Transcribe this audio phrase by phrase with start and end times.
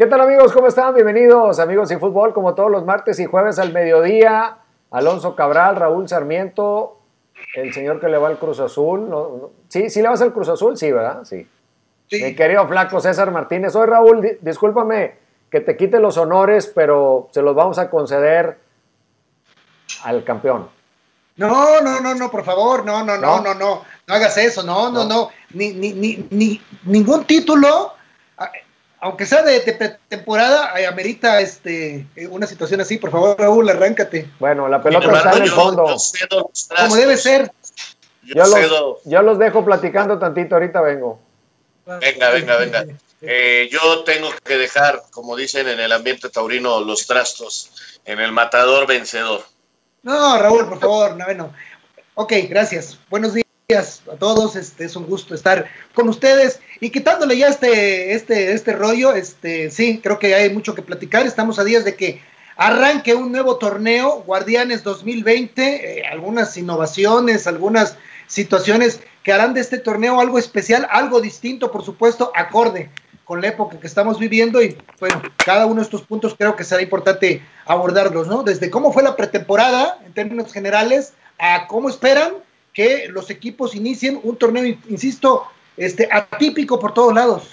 [0.00, 0.50] ¿Qué tal amigos?
[0.52, 0.94] ¿Cómo están?
[0.94, 4.56] Bienvenidos amigos y fútbol, como todos los martes y jueves al mediodía.
[4.90, 6.96] Alonso Cabral, Raúl Sarmiento,
[7.54, 9.10] el señor que le va al Cruz Azul.
[9.68, 10.78] ¿Sí, ¿Sí le vas al Cruz Azul?
[10.78, 11.24] Sí, ¿verdad?
[11.24, 11.46] Sí.
[12.12, 13.76] Mi querido flaco César Martínez.
[13.76, 15.18] Hoy Raúl, discúlpame
[15.50, 18.58] que te quite los honores, pero se los vamos a conceder
[20.04, 20.70] al campeón.
[21.36, 24.90] No, no, no, no, por favor, no, no, no, no, no, no, hagas eso, no,
[24.90, 27.99] no, no, ni, ni, ni, ni ningún título
[29.00, 29.60] aunque sea de,
[30.08, 32.98] temporada, amerita este, eh, una situación así.
[32.98, 34.28] Por favor, Raúl, arráncate.
[34.38, 35.96] Bueno, la pelota está en el fondo.
[36.76, 37.50] Como debe ser.
[38.22, 41.18] Yo, los, dejo platicando tantito, ahorita vengo.
[41.86, 42.84] Venga, venga, venga.
[43.22, 48.32] Eh, yo tengo que dejar, como dicen en el ambiente taurino, los trastos en el
[48.32, 49.42] matador vencedor.
[50.02, 51.52] No, Raúl, por favor, no, bueno.
[52.14, 52.98] Ok, gracias.
[53.08, 58.14] Buenos días a todos, este es un gusto estar con ustedes y quitándole ya este,
[58.14, 61.94] este, este rollo, este, sí, creo que hay mucho que platicar, estamos a días de
[61.94, 62.20] que
[62.56, 69.78] arranque un nuevo torneo, Guardianes 2020, eh, algunas innovaciones, algunas situaciones que harán de este
[69.78, 72.90] torneo algo especial, algo distinto, por supuesto, acorde
[73.24, 76.64] con la época que estamos viviendo y bueno, cada uno de estos puntos creo que
[76.64, 78.42] será importante abordarlos, ¿no?
[78.42, 82.32] Desde cómo fue la pretemporada en términos generales a cómo esperan
[82.80, 85.44] que los equipos inicien un torneo, insisto,
[85.76, 87.50] este, atípico por todos lados.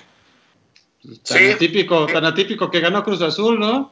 [1.28, 3.92] Tan, atípico, tan atípico que ganó Cruz Azul, ¿no?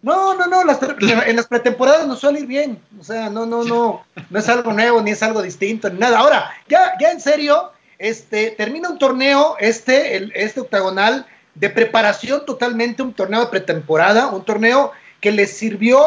[0.00, 0.62] No, no, no,
[1.26, 4.72] en las pretemporadas nos suele ir bien, o sea, no, no, no, no es algo
[4.72, 6.20] nuevo, ni es algo distinto, ni nada.
[6.20, 12.46] Ahora, ya, ya en serio, este, termina un torneo, este, el, este octagonal, de preparación
[12.46, 16.02] totalmente, un torneo de pretemporada, un torneo que les sirvió,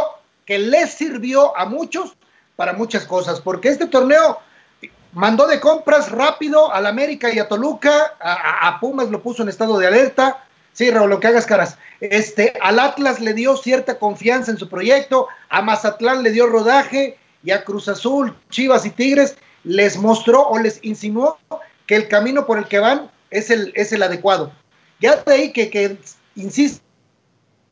[0.47, 2.15] que les sirvió a muchos
[2.55, 4.39] para muchas cosas, porque este torneo
[5.13, 9.77] mandó de compras rápido al América y a Toluca, a, Pumas lo puso en estado
[9.77, 14.51] de alerta, sí, Raúl, lo que hagas caras, este, al Atlas le dio cierta confianza
[14.51, 19.35] en su proyecto, a Mazatlán le dio rodaje y a Cruz Azul, Chivas y Tigres
[19.63, 21.37] les mostró o les insinuó
[21.85, 24.51] que el camino por el que van es el, es el adecuado.
[24.99, 25.97] Ya de ahí que, que
[26.35, 26.81] insistan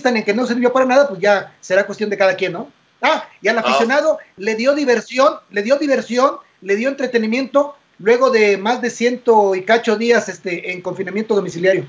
[0.03, 2.72] en que no sirvió para nada, pues ya será cuestión de cada quien, ¿no?
[3.01, 8.57] Ah, y al aficionado le dio diversión, le dio diversión, le dio entretenimiento luego de
[8.57, 11.88] más de ciento y cacho días este, en confinamiento domiciliario.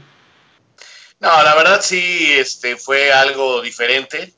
[1.20, 4.32] No, la verdad sí, este, fue algo diferente.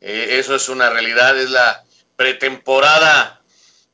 [0.00, 1.84] Eh, eso es una realidad, es la
[2.16, 3.40] pretemporada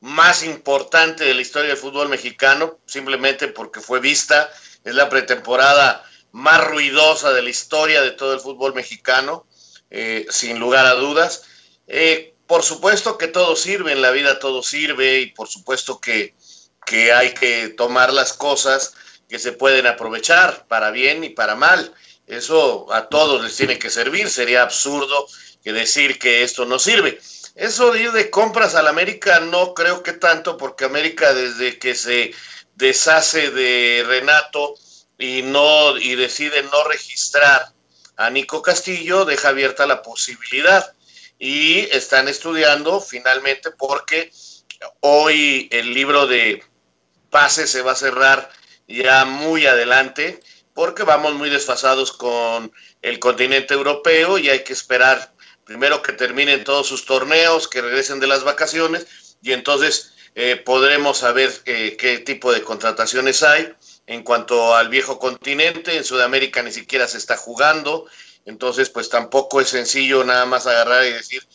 [0.01, 4.51] más importante de la historia del fútbol mexicano, simplemente porque fue vista,
[4.83, 9.45] es la pretemporada más ruidosa de la historia de todo el fútbol mexicano,
[9.89, 11.43] eh, sin lugar a dudas.
[11.87, 16.35] Eh, por supuesto que todo sirve, en la vida todo sirve y por supuesto que,
[16.85, 18.93] que hay que tomar las cosas
[19.27, 21.93] que se pueden aprovechar para bien y para mal.
[22.27, 24.29] Eso a todos les tiene que servir.
[24.29, 25.27] Sería absurdo
[25.63, 27.19] que decir que esto no sirve.
[27.55, 31.95] Eso de ir de compras al América no creo que tanto, porque América desde que
[31.95, 32.33] se
[32.75, 34.75] deshace de Renato
[35.17, 37.71] y no y decide no registrar
[38.17, 40.93] a Nico Castillo, deja abierta la posibilidad
[41.39, 44.31] y están estudiando finalmente porque
[45.01, 46.63] hoy el libro de
[47.29, 48.49] pases se va a cerrar
[48.87, 50.39] ya muy adelante
[50.73, 55.33] porque vamos muy desfasados con el continente europeo y hay que esperar
[55.65, 61.19] primero que terminen todos sus torneos, que regresen de las vacaciones y entonces eh, podremos
[61.19, 63.73] saber eh, qué tipo de contrataciones hay.
[64.05, 68.05] En cuanto al viejo continente, en Sudamérica ni siquiera se está jugando,
[68.45, 71.45] entonces, pues tampoco es sencillo nada más agarrar y decir,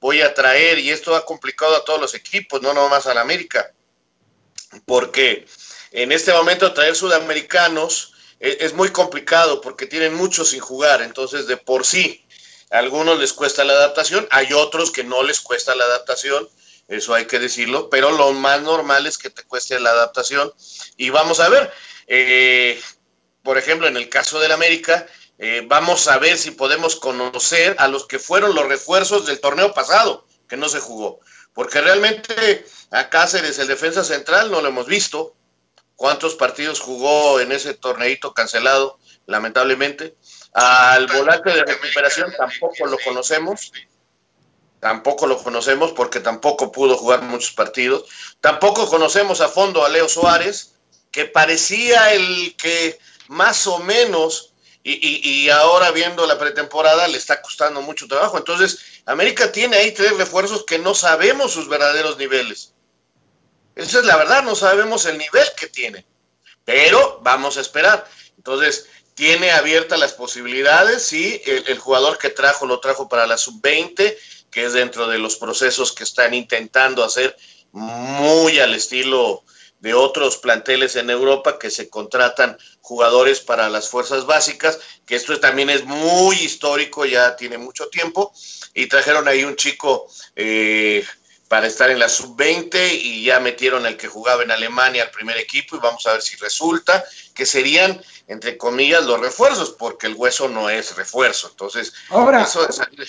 [0.00, 3.72] voy a traer, y esto ha complicado a todos los equipos, no nomás al América,
[4.86, 5.46] porque
[5.92, 11.46] en este momento traer sudamericanos es, es, muy complicado porque tienen muchos sin jugar, entonces
[11.46, 12.26] de por sí,
[12.70, 16.48] a algunos les cuesta la adaptación, hay otros que no les cuesta la adaptación,
[16.90, 20.52] eso hay que decirlo, pero lo más normal es que te cueste la adaptación.
[20.96, 21.72] Y vamos a ver,
[22.08, 22.82] eh,
[23.44, 25.06] por ejemplo, en el caso del América,
[25.42, 29.72] eh, vamos a ver si podemos conocer a los que fueron los refuerzos del torneo
[29.72, 31.20] pasado, que no se jugó.
[31.54, 35.34] Porque realmente a Cáceres, el defensa central, no lo hemos visto.
[35.96, 40.14] ¿Cuántos partidos jugó en ese torneito cancelado, lamentablemente?
[40.52, 43.72] Al volante de recuperación tampoco lo conocemos.
[44.78, 48.04] Tampoco lo conocemos porque tampoco pudo jugar muchos partidos.
[48.42, 50.74] Tampoco conocemos a fondo a Leo Suárez,
[51.10, 52.98] que parecía el que
[53.28, 54.49] más o menos
[54.82, 58.38] y, ahora viendo la pretemporada le está costando mucho trabajo.
[58.38, 62.72] Entonces, América tiene ahí tres refuerzos que no sabemos sus verdaderos niveles.
[63.74, 66.06] Esa es la verdad, no sabemos el nivel que tiene.
[66.64, 68.06] Pero vamos a esperar.
[68.36, 74.16] Entonces, tiene abiertas las posibilidades, sí, el, jugador que trajo lo trajo para la sub-20,
[74.50, 77.36] que es dentro de los procesos que están intentando hacer
[77.72, 79.44] muy al estilo
[79.80, 85.38] de otros planteles en Europa que se contratan jugadores para las fuerzas básicas, que esto
[85.40, 88.32] también es muy histórico, ya tiene mucho tiempo,
[88.74, 90.06] y trajeron ahí un chico
[90.36, 91.04] eh,
[91.48, 95.36] para estar en la sub-20 y ya metieron el que jugaba en Alemania al primer
[95.36, 97.04] equipo y vamos a ver si resulta,
[97.34, 101.48] que serían, entre comillas, los refuerzos, porque el hueso no es refuerzo.
[101.50, 103.08] Entonces, Ahora, eso de salir,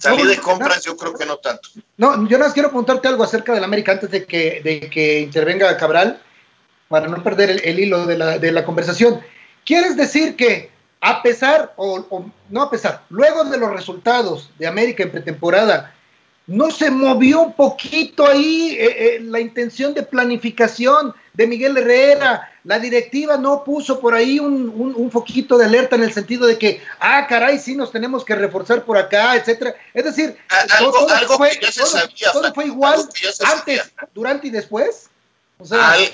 [0.00, 1.68] de compras yo creo que no tanto.
[1.96, 5.76] No, yo nada quiero preguntarte algo acerca del América antes de que, de que intervenga
[5.76, 6.20] Cabral,
[6.88, 9.20] para no perder el, hilo de la, de la, conversación.
[9.64, 10.70] ¿Quieres decir que
[11.00, 15.94] a pesar, o, o no a pesar, luego de los resultados de América en pretemporada,
[16.50, 22.52] no se movió un poquito ahí eh, eh, la intención de planificación de Miguel Herrera,
[22.64, 26.58] la directiva no puso por ahí un, un, foquito de alerta en el sentido de
[26.58, 29.76] que, ah, caray, sí nos tenemos que reforzar por acá, etcétera.
[29.94, 30.36] Es decir,
[30.70, 33.08] algo, todo, fue, que ya se sabía, todo fue igual
[33.44, 35.08] antes, durante y después.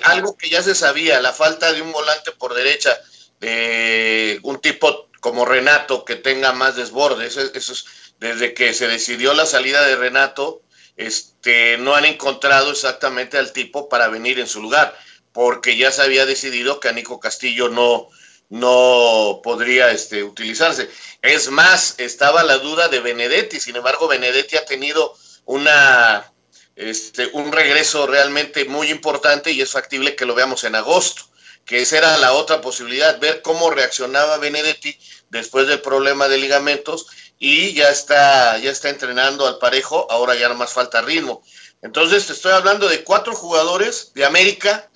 [0.02, 2.94] algo que ya se sabía, la falta de un volante por derecha,
[3.40, 8.88] de un tipo como Renato que tenga más desborde, eso, eso es desde que se
[8.88, 10.62] decidió la salida de Renato,
[10.96, 14.96] este, no han encontrado exactamente al tipo para venir en su lugar,
[15.32, 18.08] porque ya se había decidido que a Nico Castillo no,
[18.48, 20.88] no podría este, utilizarse.
[21.22, 25.14] Es más, estaba la duda de Benedetti, sin embargo, Benedetti ha tenido
[25.44, 26.32] una,
[26.74, 31.22] este, un regreso realmente muy importante y es factible que lo veamos en agosto,
[31.64, 34.98] que esa era la otra posibilidad, ver cómo reaccionaba Benedetti
[35.30, 37.06] después del problema de ligamentos
[37.38, 41.42] y ya está, ya está entrenando al parejo, ahora ya no más falta ritmo.
[41.82, 44.90] Entonces te estoy hablando de cuatro jugadores de América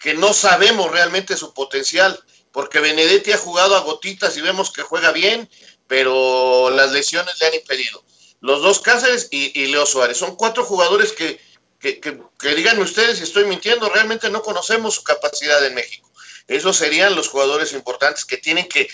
[0.00, 4.82] que no sabemos realmente su potencial, porque Benedetti ha jugado a gotitas y vemos que
[4.82, 5.48] juega bien,
[5.86, 8.04] pero las lesiones le han impedido.
[8.40, 11.40] Los dos Cáceres y, Leo Suárez son cuatro jugadores que,
[11.78, 16.10] que, que, que digan ustedes si estoy mintiendo, realmente no conocemos su capacidad en México.
[16.48, 18.88] Esos serían los jugadores importantes que tienen que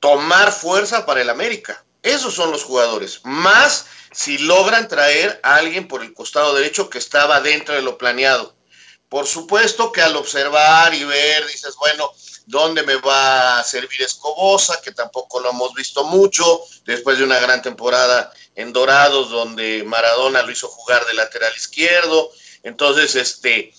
[0.00, 1.84] tomar fuerza para el América.
[2.02, 3.20] Esos son los jugadores.
[3.24, 7.98] Más si logran traer a alguien por el costado derecho que estaba dentro de lo
[7.98, 8.54] planeado.
[9.08, 12.12] Por supuesto que al observar y ver, dices, bueno,
[12.46, 14.80] ¿dónde me va a servir Escobosa?
[14.82, 20.42] Que tampoco lo hemos visto mucho, después de una gran temporada en Dorados, donde Maradona
[20.42, 22.30] lo hizo jugar de lateral izquierdo.
[22.62, 23.72] Entonces, este,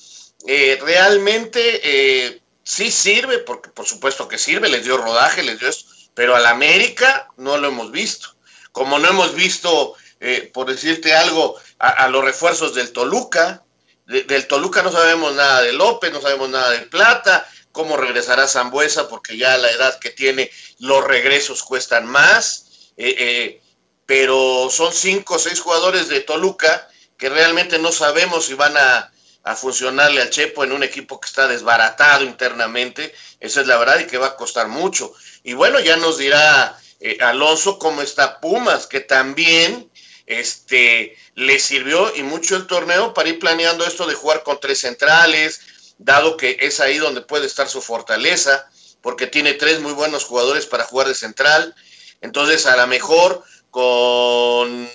[0.48, 5.68] eh, realmente eh, sí sirve, porque por supuesto que sirve, les dio rodaje, les dio
[5.68, 8.30] esto pero al América no lo hemos visto.
[8.72, 13.64] Como no hemos visto, eh, por decirte algo, a, los refuerzos del Toluca,
[14.08, 19.08] del Toluca no sabemos nada de López, no sabemos nada de Plata, cómo regresará Zambuesa,
[19.10, 20.50] porque ya a la edad que tiene
[20.80, 22.66] los regresos cuestan más,
[22.98, 23.62] eh, eh,
[24.08, 29.12] pero son cinco o seis jugadores de Toluca que realmente no sabemos si van a,
[29.44, 34.00] a funcionarle al Chepo en un equipo que está desbaratado internamente, esa es la verdad
[34.00, 35.14] y que va a costar mucho.
[35.44, 39.90] Y bueno, ya nos dirá eh, Alonso cómo está Pumas, que también
[40.26, 44.80] este, le sirvió y mucho el torneo para ir planeando esto de jugar con tres
[44.80, 45.62] centrales,
[45.98, 48.70] dado que es ahí donde puede estar su fortaleza,
[49.02, 51.76] porque tiene tres muy buenos jugadores para jugar de central.
[52.22, 54.90] Entonces, a lo mejor con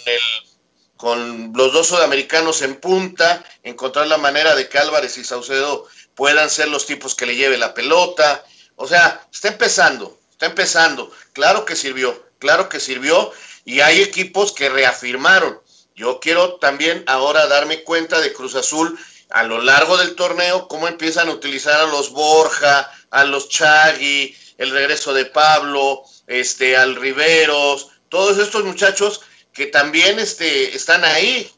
[1.02, 6.49] con los dos sudamericanos en punta, encontrar la manera de que Álvarez y Saucedo puedan
[6.49, 8.44] ser los tipos que le lleve la pelota.
[8.76, 11.11] O sea, está empezando, está empezando.
[11.32, 13.32] Claro que sirvió, claro que sirvió
[13.64, 15.61] y hay equipos que reafirmaron.
[15.97, 18.97] Yo quiero también ahora darme cuenta de Cruz Azul
[19.30, 24.37] a lo largo del torneo, cómo empiezan a utilizar a los Borja, a los Chagui,
[24.56, 31.50] el regreso de Pablo, este, al Riveros, todos estos muchachos que también este, están ahí,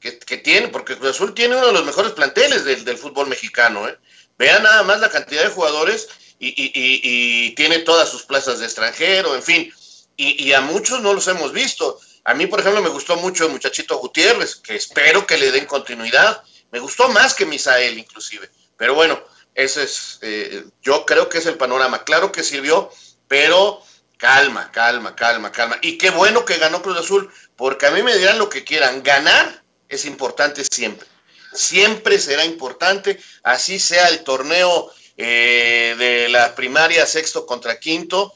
[0.00, 3.88] que, tienen, porque Cruz Azul tiene uno de los mejores planteles del, del fútbol mexicano.
[3.88, 3.98] ¿eh?
[4.38, 9.42] Vean nada más la cantidad de jugadores y, tiene todas sus plazas de extranjero, en
[9.42, 9.72] fin,
[10.16, 12.00] y, a muchos no los hemos visto.
[12.24, 15.66] A mí, por ejemplo, me gustó mucho el muchachito Gutiérrez, que espero que le den
[15.66, 16.42] continuidad.
[16.70, 18.50] Me gustó más que Misael, inclusive.
[18.76, 19.22] Pero bueno,
[19.54, 22.04] ese es, eh, yo creo que es el panorama.
[22.04, 22.90] Claro que sirvió,
[23.28, 23.80] pero
[24.18, 25.78] calma, calma, calma, calma.
[25.80, 29.02] Y qué bueno que ganó Cruz Azul, porque a mí me dirán lo que quieran.
[29.02, 31.08] Ganar es importante siempre.
[31.54, 38.34] Siempre será importante, así sea el torneo eh, de la primaria sexto contra quinto,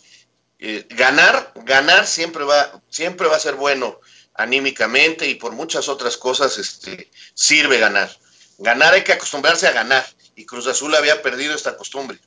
[0.59, 4.01] eh, ganar, ganar siempre va, siempre va a ser bueno
[4.35, 8.11] anímicamente y por muchas otras cosas este, sirve ganar.
[8.59, 12.19] Ganar hay que acostumbrarse a ganar y Cruz Azul había perdido esta costumbre.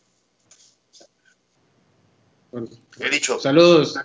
[2.99, 3.39] He dicho.
[3.39, 3.95] Saludos.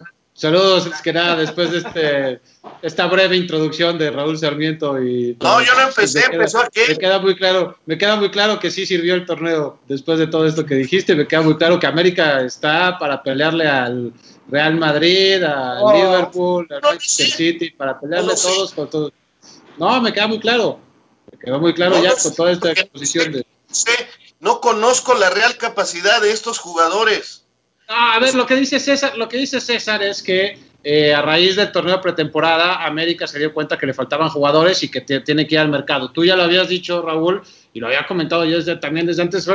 [0.41, 2.41] Saludos, es que nada, después de este,
[2.81, 5.37] esta breve introducción de Raúl Sarmiento y...
[5.39, 6.81] No, yo no empecé, empezó aquí.
[6.89, 10.29] Me queda muy claro, me queda muy claro que sí sirvió el torneo después de
[10.29, 14.15] todo esto que dijiste, me queda muy claro que América está para pelearle al
[14.49, 15.93] Real Madrid, al oh.
[15.93, 19.13] Liverpool, al Manchester City, para pelearle todos con todos.
[19.77, 20.81] No, me queda muy claro,
[21.31, 23.47] me quedó muy claro ya con toda esta exposición de...
[24.39, 27.45] No conozco la real capacidad de estos jugadores.
[27.91, 31.57] A ver, lo que dice César, lo que dice César es que eh, a raíz
[31.57, 35.57] del torneo pretemporada, América se dio cuenta que le faltaban jugadores y que tiene que
[35.57, 36.11] ir al mercado.
[36.11, 37.43] Tú ya lo habías dicho, Raúl,
[37.73, 39.49] y lo había comentado yo desde, también desde antes,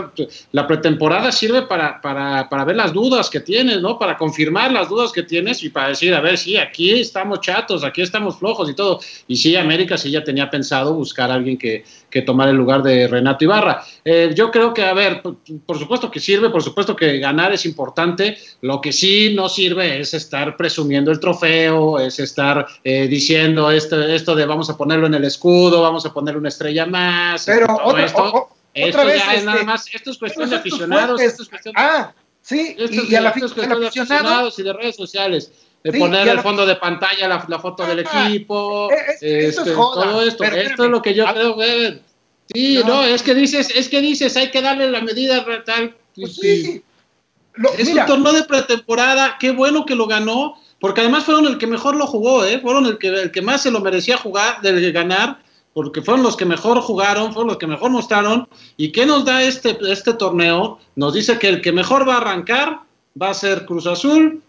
[0.52, 4.00] la pretemporada sirve para, para, para, ver las dudas que tienes, ¿no?
[4.00, 7.84] Para confirmar las dudas que tienes y para decir, a ver, sí, aquí estamos chatos,
[7.84, 9.00] aquí estamos flojos y todo.
[9.28, 11.84] Y sí, América sí ya tenía pensado buscar a alguien que,
[12.16, 13.84] que tomar el lugar de Renato Ibarra.
[14.06, 17.66] Eh, yo creo que, a ver, por, supuesto que sirve, por supuesto que ganar es
[17.66, 23.70] importante, lo que sí no sirve es estar presumiendo el trofeo, es estar eh, diciendo
[23.70, 27.44] esto, esto de vamos a ponerlo en el escudo, vamos a poner una estrella más.
[27.46, 31.22] Pero otra, esto, esto vez, ya es nada este, más, esto es cuestión de aficionados,
[31.22, 34.74] esto es cuestión Ah, sí, y, a la, esto es cuestión de aficionados y de
[34.74, 35.52] redes sociales
[35.84, 38.90] de poner el fondo de pantalla la, la foto del ah, equipo,
[39.22, 40.44] este, todo esto.
[40.44, 42.02] esto es lo que yo creo, que
[42.54, 43.04] Sí, no.
[43.04, 45.96] es que dices, es que dices, hay que darle la medida tal.
[46.16, 46.84] Pues sí.
[47.78, 51.68] es un torneo de pretemporada, qué bueno que lo ganó, porque además fueron el que
[51.68, 52.60] mejor lo jugó, ¿eh?
[52.60, 55.40] fueron el que, el que más se lo merecía jugar, de ganar,
[55.76, 58.48] porque fueron los que mejor jugaron, fueron los que mejor mostraron.
[58.78, 60.80] ¿Y qué nos da este, este torneo?
[60.96, 62.80] Nos dice que el que mejor va a arrancar
[63.22, 64.42] va a ser Cruz Azul,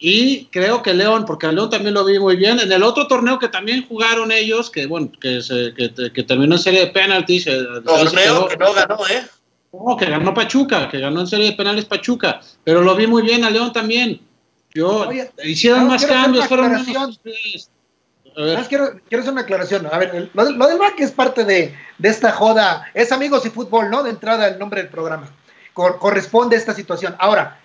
[0.00, 2.58] y creo que León, porque a León también lo vi muy bien.
[2.58, 6.60] En el otro torneo que también jugaron ellos, que bueno, que, se, que, terminó en
[6.60, 7.44] serie de penaltis.
[7.84, 9.24] Torneo que no ganó, ¿eh?
[9.72, 12.40] No, que ganó Pachuca, que ganó en serie de penales Pachuca.
[12.64, 14.20] Pero lo vi muy bien a León también.
[14.74, 15.08] Yo,
[15.44, 16.74] hicieron más cambios, fueron
[18.68, 19.88] Quiero, quiero, hacer una aclaración.
[19.90, 22.86] A ver, lo, lo del que es parte de, de, esta joda.
[22.92, 24.02] Es amigos y fútbol, ¿no?
[24.02, 25.30] De entrada el nombre del programa.
[25.72, 27.16] corresponde a esta situación.
[27.18, 27.58] Ahora,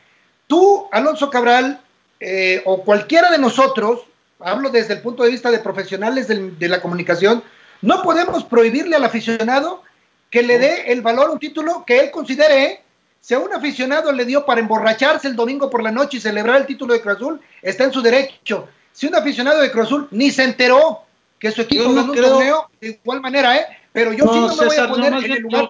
[0.47, 1.81] tú, Alonso Cabral,
[2.21, 4.01] eh, o cualquiera de nosotros,
[4.39, 7.43] hablo desde el punto de vista de profesionales de, la comunicación,
[7.81, 9.83] no podemos prohibirle al aficionado
[10.29, 12.63] que le dé el valor a un título que él considere.
[12.63, 12.83] ¿eh?
[13.19, 16.61] Si a un aficionado le dio para emborracharse el domingo por la noche y celebrar
[16.61, 18.69] el título de Cruz Azul, está en su derecho.
[18.93, 21.01] Si un aficionado de Cruz Azul ni se enteró
[21.39, 23.65] que su equipo no ganó un torneo, de igual manera, ¿eh?
[23.91, 25.67] Pero yo sí no me voy a poner en el lugar,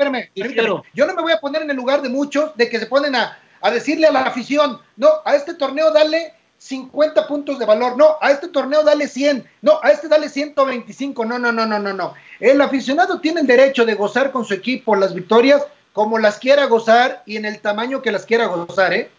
[0.93, 3.15] yo no me voy a poner en el lugar de muchos de que se ponen
[3.15, 7.97] a, a decirle a la afición, no, a este torneo dale 50 puntos de valor.
[7.97, 9.43] No, a este torneo dale 100.
[9.63, 11.25] No, a este dale 125.
[11.25, 12.13] No, no, no, no, no, no.
[12.39, 16.65] El aficionado tiene el derecho de gozar con su equipo las victorias como las quiera
[16.65, 19.09] gozar y en el tamaño que las quiera gozar, ¿eh?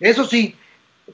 [0.00, 0.56] Eso sí,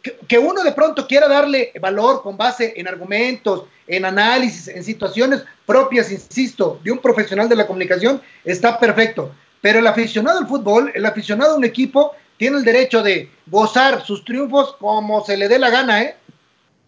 [0.03, 5.43] que, uno de pronto quiera darle valor con base en argumentos, en análisis, en situaciones
[5.67, 9.33] propias, insisto, de un profesional de la comunicación, está perfecto.
[9.61, 14.05] Pero el aficionado al fútbol, el aficionado a un equipo, tiene el derecho de gozar
[14.05, 16.17] sus triunfos como se le dé la gana, ¿eh?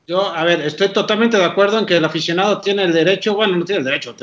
[0.08, 3.56] Yo, a ver, estoy totalmente de acuerdo en que el aficionado tiene el derecho, bueno,
[3.56, 4.14] no tiene el derecho,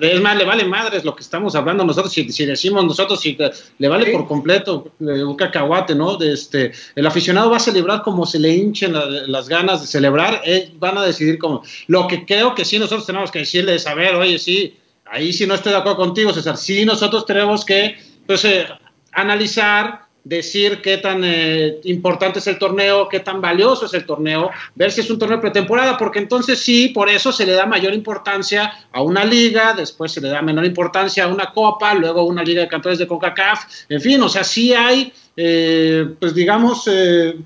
[0.00, 3.38] es más, le vale madres lo que estamos hablando nosotros, si, decimos nosotros, si
[3.78, 6.16] le vale por completo eh, un cacahuate, ¿no?
[6.16, 10.42] De este, el aficionado va a celebrar como se le hinchen las ganas de celebrar,
[10.44, 13.86] eh, van a decidir como, lo que creo que sí nosotros tenemos que decirle es,
[13.86, 17.64] a ver, oye, sí, ahí sí no estoy de acuerdo contigo, César, sí nosotros tenemos
[17.64, 17.96] que,
[18.26, 18.66] pues, eh,
[19.12, 24.50] analizar decir qué tan eh, importante es el torneo, qué tan valioso es el torneo,
[24.74, 27.94] ver si es un torneo pretemporada, porque entonces sí, por eso se le da mayor
[27.94, 32.42] importancia a una liga, después se le da menor importancia a una copa, luego una
[32.42, 37.36] liga de campeones de CONCACAF, en fin, o sea, sí hay, eh, pues digamos, eh,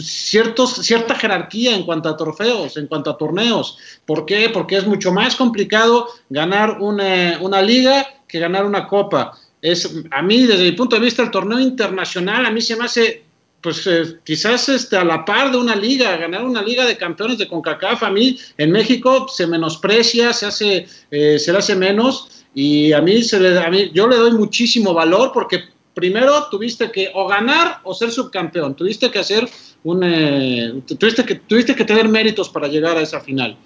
[0.00, 3.78] cierta jerarquía en cuanto a trofeos, en cuanto a torneos.
[4.04, 4.50] ¿Por qué?
[4.50, 9.38] Porque es mucho más complicado ganar una liga que ganar una copa
[9.72, 12.84] es a mí desde mi punto de vista el torneo internacional a mí se me
[12.84, 13.24] hace
[13.60, 17.38] pues eh, quizás este, a la par de una liga, ganar una liga de campeones
[17.38, 22.44] de CONCACAF, a mí en México se menosprecia, se hace, eh, se le hace menos
[22.54, 26.92] y a mí, se le, a mí yo le doy muchísimo valor porque primero tuviste
[26.92, 29.48] que o ganar o ser subcampeón, tuviste que hacer
[29.82, 33.56] un, eh, tuviste, que, tuviste que tener méritos para llegar a esa final.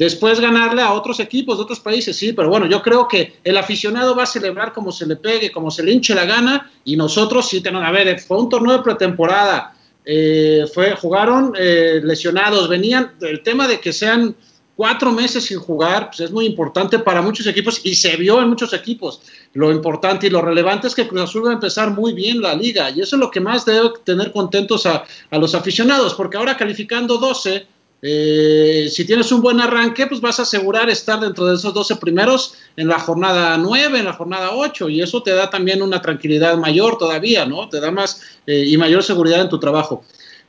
[0.00, 3.58] Después ganarle a otros equipos de otros países, sí, pero bueno, yo creo que el
[3.58, 6.96] aficionado va a celebrar como se le pegue, como se le hinche la gana, y
[6.96, 9.76] nosotros sí tenemos, a ver, fue un torneo de pretemporada,
[10.06, 14.34] eh, fue, jugaron eh, lesionados, venían, el tema de que sean
[14.74, 18.48] cuatro meses sin jugar, pues es muy importante para muchos equipos y se vio en
[18.48, 19.20] muchos equipos.
[19.52, 22.54] Lo importante y lo relevante es que Cruz Azul va a empezar muy bien la
[22.54, 26.38] liga y eso es lo que más debe tener contentos a, a los aficionados, porque
[26.38, 27.66] ahora calificando 12,
[28.02, 31.96] eh, si tienes un buen arranque, pues vas a asegurar estar dentro de esos 12
[31.96, 36.00] primeros en la jornada 9, en la jornada 8, y eso te da también una
[36.00, 37.68] tranquilidad mayor todavía, ¿no?
[37.68, 40.04] Te da más eh, y mayor seguridad en tu trabajo.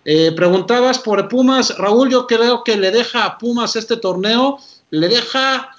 [0.05, 4.57] Eh, preguntabas por Pumas, Raúl, yo creo que le deja a Pumas este torneo,
[4.89, 5.71] le deja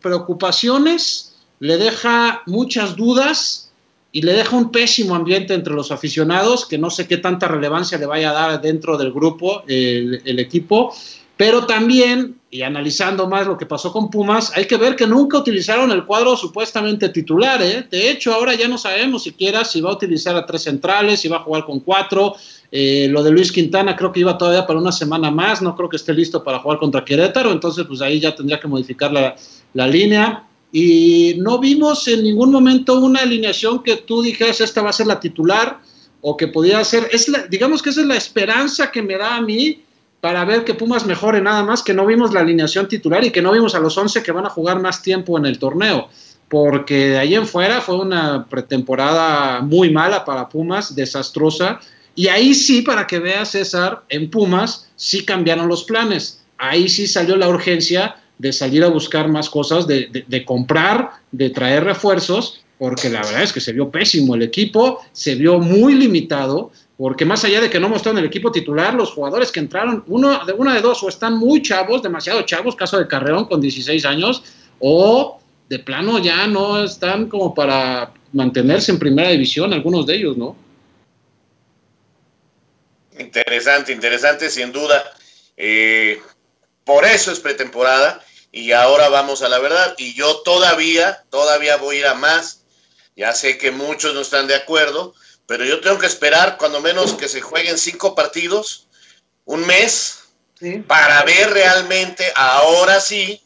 [0.00, 3.69] preocupaciones, le deja muchas dudas,
[4.12, 7.98] y le deja un pésimo ambiente entre los aficionados, que no sé qué tanta relevancia
[7.98, 10.92] le vaya a dar dentro del grupo el, equipo,
[11.36, 15.38] pero también, y analizando más lo que pasó con Pumas, hay que ver que nunca
[15.38, 17.86] utilizaron el cuadro supuestamente titular, ¿eh?
[17.88, 21.28] de hecho ahora ya no sabemos siquiera si va a utilizar a tres centrales, si
[21.28, 22.34] va a jugar con cuatro,
[22.72, 25.88] eh, lo de Luis Quintana creo que iba todavía para una semana más, no creo
[25.88, 29.36] que esté listo para jugar contra Querétaro, entonces pues ahí ya tendría que modificar la,
[29.72, 34.90] la línea y no vimos en ningún momento una alineación que tú dijeras esta va
[34.90, 35.80] a ser la titular
[36.20, 39.40] o que podía ser, es digamos que esa es la esperanza que me da a
[39.40, 39.82] mí
[40.20, 43.42] para ver que Pumas mejore nada más, que no vimos la alineación titular y que
[43.42, 46.08] no vimos a los 11 que van a jugar más tiempo en el torneo,
[46.48, 51.80] porque de ahí en fuera fue una pretemporada muy mala para Pumas, desastrosa,
[52.14, 57.06] y ahí sí, para que veas César, en Pumas sí cambiaron los planes, ahí sí
[57.06, 63.10] salió la urgencia de salir a buscar más cosas, de, comprar, de traer refuerzos, porque
[63.10, 67.44] la verdad es que se vio pésimo el equipo, se vio muy limitado, porque más
[67.44, 70.74] allá de que no mostraron el equipo titular, los jugadores que entraron, uno de una
[70.74, 74.42] de dos, o están muy chavos, demasiado chavos, caso de Carreón con 16 años,
[74.78, 80.38] o de plano ya no están como para mantenerse en primera división, algunos de ellos,
[80.38, 80.56] ¿no?
[83.18, 85.12] Interesante, interesante, sin duda.
[85.58, 86.18] Eh,
[86.86, 89.94] por eso es pretemporada y ahora vamos a la verdad.
[89.98, 92.62] Y yo todavía, todavía voy a ir a más.
[93.16, 95.14] Ya sé que muchos no están de acuerdo,
[95.46, 98.88] pero yo tengo que esperar cuando menos que se jueguen cinco partidos,
[99.44, 100.20] un mes,
[100.86, 103.42] para ver realmente ahora sí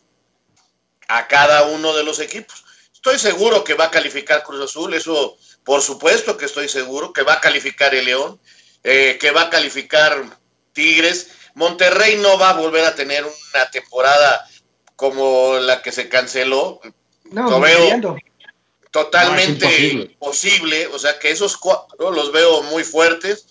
[1.08, 2.64] a cada uno de los equipos.
[2.92, 7.22] Estoy seguro que va a calificar Cruz Azul, eso por supuesto que estoy seguro, que
[7.22, 8.40] va a calificar el León,
[8.82, 10.24] eh, que va a calificar
[10.72, 11.28] Tigres.
[11.54, 14.46] Monterrey no va a volver a tener una temporada
[15.04, 16.80] como la que se canceló,
[17.24, 18.16] no, lo veo
[18.90, 23.44] totalmente posible, o sea que esos cuatro los veo muy fuertes.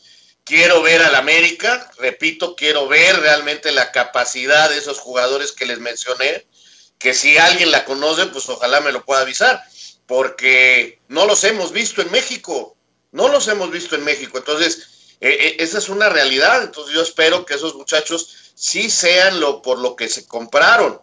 [0.46, 5.78] Quiero ver al América, repito, quiero ver realmente la capacidad de esos jugadores que les
[5.78, 6.48] mencioné,
[6.98, 9.62] que si alguien la conoce, pues ojalá me lo pueda avisar,
[10.08, 12.76] porque no los hemos visto en México,
[13.12, 17.04] no los hemos visto en México, entonces e, e, esa es una realidad, entonces yo
[17.04, 21.03] espero que esos muchachos sí sean lo por lo que se compraron,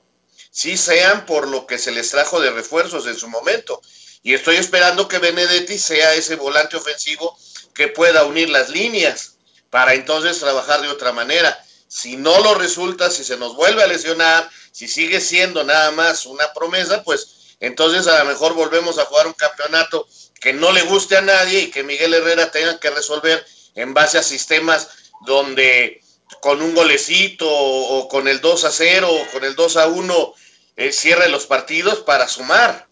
[0.50, 3.80] sí sean por lo que se les trajo de refuerzos en su momento.
[4.22, 7.36] Y estoy esperando que Benedetti sea ese volante ofensivo
[7.74, 9.34] que pueda unir las líneas
[9.70, 11.64] para entonces trabajar de otra manera.
[11.88, 16.26] Si no lo resulta, si se nos vuelve a lesionar, si sigue siendo nada más
[16.26, 20.06] una promesa, pues entonces a lo mejor volvemos a jugar un campeonato
[20.40, 24.18] que no le guste a nadie y que Miguel Herrera tenga que resolver en base
[24.18, 24.88] a sistemas
[25.26, 26.02] donde
[26.40, 30.34] con un golecito o con el 2 a 0 o con el 2 a 1
[30.80, 32.86] eh, cierre los partidos para sumar.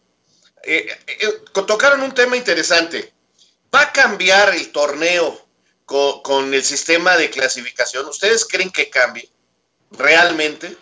[0.62, 1.28] Eh, eh,
[1.66, 3.14] tocaron un tema interesante.
[3.74, 5.40] ¿Va a cambiar el torneo
[5.86, 8.04] con, el sistema de clasificación?
[8.06, 9.30] ¿Ustedes creen que cambie
[9.92, 10.76] realmente?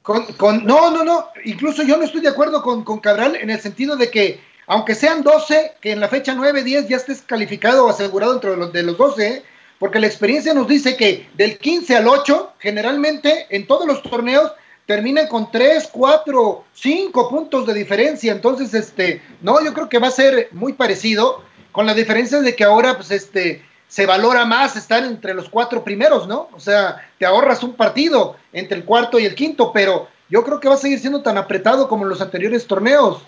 [0.00, 1.28] Con, no, no, no.
[1.44, 4.94] Incluso yo no estoy de acuerdo con, con Cabral en el sentido de que, aunque
[4.94, 8.72] sean 12, que en la fecha 9, 10 ya estés calificado o asegurado entre los,
[8.72, 9.44] de los 12,
[9.78, 14.52] porque la experiencia nos dice que del 15 al 8, generalmente en todos los torneos
[14.90, 18.32] terminan con 3, 4, 5 puntos de diferencia.
[18.32, 22.56] Entonces, este, no, yo creo que va a ser muy parecido, con la diferencia de
[22.56, 26.48] que ahora, pues, este, se valora más estar entre los cuatro primeros, ¿no?
[26.52, 30.58] O sea, te ahorras un partido entre el cuarto y el quinto, pero yo creo
[30.58, 33.22] que va a seguir siendo tan apretado como en los anteriores torneos.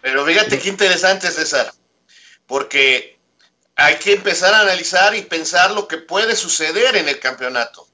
[0.00, 1.74] Pero fíjate qué interesante, César,
[2.46, 3.18] porque
[3.76, 7.86] hay que empezar a analizar y pensar lo que puede suceder en el campeonato.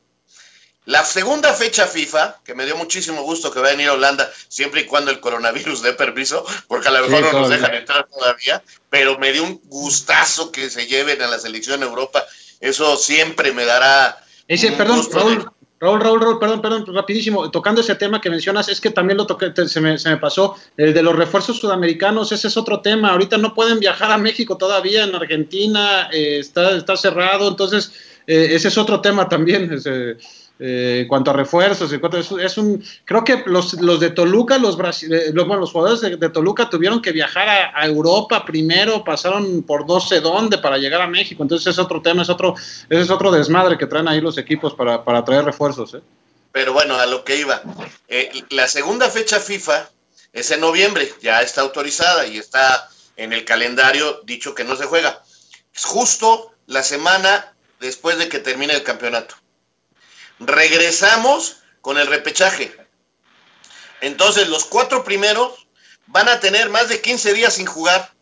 [0.86, 4.30] La segunda fecha FIFA, que me dio muchísimo gusto que va a venir a Holanda,
[4.48, 8.08] siempre y cuando el coronavirus dé permiso, porque a lo mejor no nos dejan entrar
[8.08, 12.24] todavía, pero me dio un gustazo que se lleven a la selección Europa.
[12.60, 14.24] Eso siempre me dará.
[14.48, 18.80] Ese, perdón, Raúl, Raúl, Raúl, Raúl, perdón, perdón, rapidísimo, tocando ese tema que mencionas, es
[18.80, 22.48] que también lo toqué, se me, se me pasó, el de los refuerzos sudamericanos, ese
[22.48, 26.96] es otro tema, ahorita no pueden viajar a México todavía, en Argentina eh, está, está
[26.96, 27.92] cerrado, entonces
[28.26, 29.72] eh, ese es otro tema también.
[29.72, 30.16] Ese,
[30.62, 35.30] eh, en cuanto a refuerzos, es, un, creo que los, los de Toluca, los, eh,
[35.32, 40.20] los, los jugadores de, Toluca tuvieron que viajar a, Europa primero, pasaron por no sé
[40.20, 42.54] dónde para llegar a México, entonces es otro tema, es otro,
[42.90, 45.94] ese es otro desmadre que traen ahí los equipos para, para traer refuerzos.
[45.94, 46.02] ¿eh?
[46.52, 47.62] Pero bueno, a lo que iba,
[48.50, 49.88] la segunda fecha FIFA
[50.34, 54.84] es en noviembre, ya está autorizada y está en el calendario dicho que no se
[54.84, 55.22] juega.
[55.74, 59.36] Es justo la semana después de que termine el campeonato
[60.40, 62.74] regresamos con el repechaje.
[64.00, 65.66] Entonces, los cuatro primeros
[66.06, 68.12] van a tener más de 15 días sin jugar.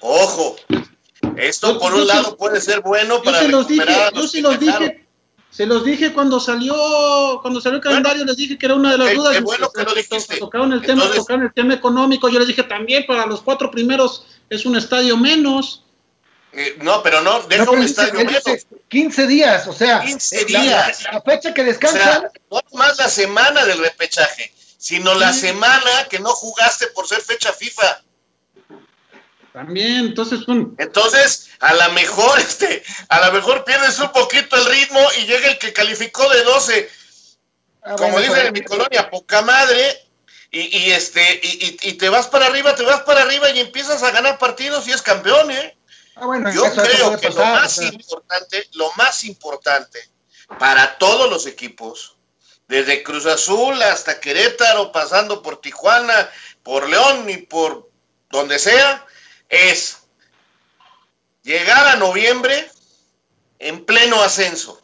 [0.00, 0.56] Ojo,
[1.36, 5.06] esto por un lado puede ser bueno para se los dije, yo se los dije,
[5.50, 6.74] se los dije cuando salió
[7.40, 9.40] cuando salió el calendario, les dije que era una de las dudas.
[9.42, 10.38] bueno que lo dijiste.
[10.38, 14.26] Tocaron el tema, tocaron el tema económico, yo les dije también para los cuatro primeros
[14.50, 15.81] es un estadio menos.
[16.52, 18.42] Eh, no, pero no, deja un estadio menos.
[18.88, 21.04] 15 días, o sea, 15 eh, días.
[21.10, 22.30] La, fecha que descansan.
[22.50, 27.52] no más la semana del repechaje, sino la semana que no jugaste por ser fecha
[27.52, 28.02] FIFA.
[29.54, 30.40] También, entonces,
[30.78, 35.48] entonces, a lo mejor, este, a lo mejor pierdes un poquito el ritmo y llega
[35.48, 36.90] el que calificó de 12.
[37.84, 39.98] Ah, como dicen pues, en mi colonia, poca madre,
[40.50, 44.02] y, y este, y, y, te vas para arriba, te vas para arriba y empiezas
[44.02, 45.76] a ganar partidos y es campeón, ¿eh?
[46.16, 50.10] Ah, bueno, Yo creo que lo más importante, lo más importante
[50.58, 52.16] para todos los equipos,
[52.68, 56.30] desde Cruz Azul hasta Querétaro, pasando por Tijuana,
[56.62, 57.90] por León y por
[58.30, 59.06] donde sea,
[59.48, 59.98] es
[61.42, 62.70] llegar a noviembre
[63.58, 64.80] en pleno ascenso,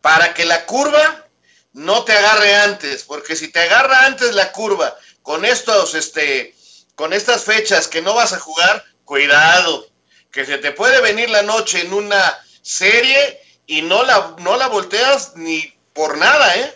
[0.00, 1.26] para que la curva
[1.72, 6.54] no te agarre antes, porque si te agarra antes la curva con estos, este,
[6.94, 9.88] con estas fechas que no vas a jugar, cuidado,
[10.36, 14.68] que se te puede venir la noche en una serie y no la, no la
[14.68, 16.74] volteas ni por nada, ¿eh?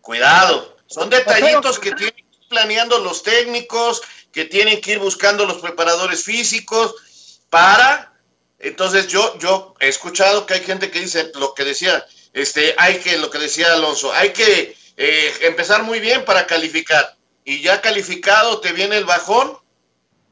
[0.00, 0.76] Cuidado.
[0.88, 4.02] Son detallitos que tienen que ir planeando los técnicos,
[4.32, 8.12] que tienen que ir buscando los preparadores físicos para.
[8.58, 12.98] Entonces yo, yo he escuchado que hay gente que dice lo que decía, este, hay
[12.98, 17.16] que, lo que decía Alonso, hay que eh, empezar muy bien para calificar.
[17.44, 19.56] Y ya calificado te viene el bajón,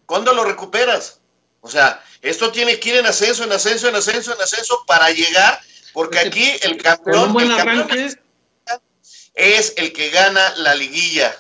[0.05, 1.20] ¿cuándo lo recuperas?
[1.64, 5.11] O sea, esto tiene que ir en ascenso, en ascenso, en ascenso, en ascenso para
[5.11, 5.59] llegar,
[5.94, 7.35] porque aquí el campeón,
[9.33, 11.35] es el que gana la liguilla.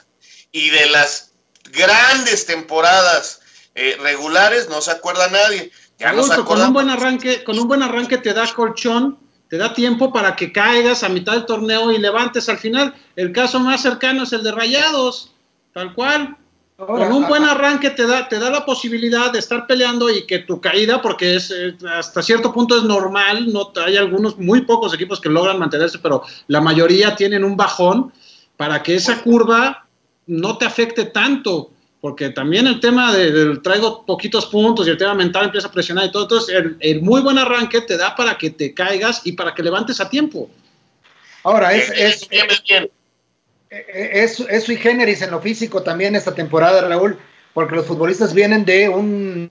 [0.50, 1.32] Y de las
[1.72, 3.42] grandes temporadas
[3.74, 5.70] eh, regulares no se acuerda nadie.
[5.98, 9.18] Ya con un buen arranque, con un buen arranque te da colchón,
[9.50, 12.94] te da tiempo para que caigas a mitad del torneo y levantes al final.
[13.14, 15.34] El caso más cercano es el de Rayados,
[15.74, 16.38] tal cual
[16.76, 20.40] con un buen arranque te da, te da la posibilidad de estar peleando y que
[20.40, 24.92] tu caída, porque es eh, hasta cierto punto es normal, no hay algunos, muy pocos
[24.92, 28.12] equipos que logran mantenerse, pero la mayoría tienen un bajón
[28.56, 29.86] para que esa curva
[30.26, 35.14] no te afecte tanto, porque también el tema de, traigo poquitos puntos y el tema
[35.14, 38.50] mental empieza a presionar y todo, entonces el, muy buen arranque te da para que
[38.50, 40.50] te caigas y para que levantes a tiempo.
[41.44, 42.90] Ahora, es, es, es, es
[44.60, 47.18] sui generis en lo físico también esta temporada, Raúl,
[47.52, 49.50] porque los futbolistas vienen de un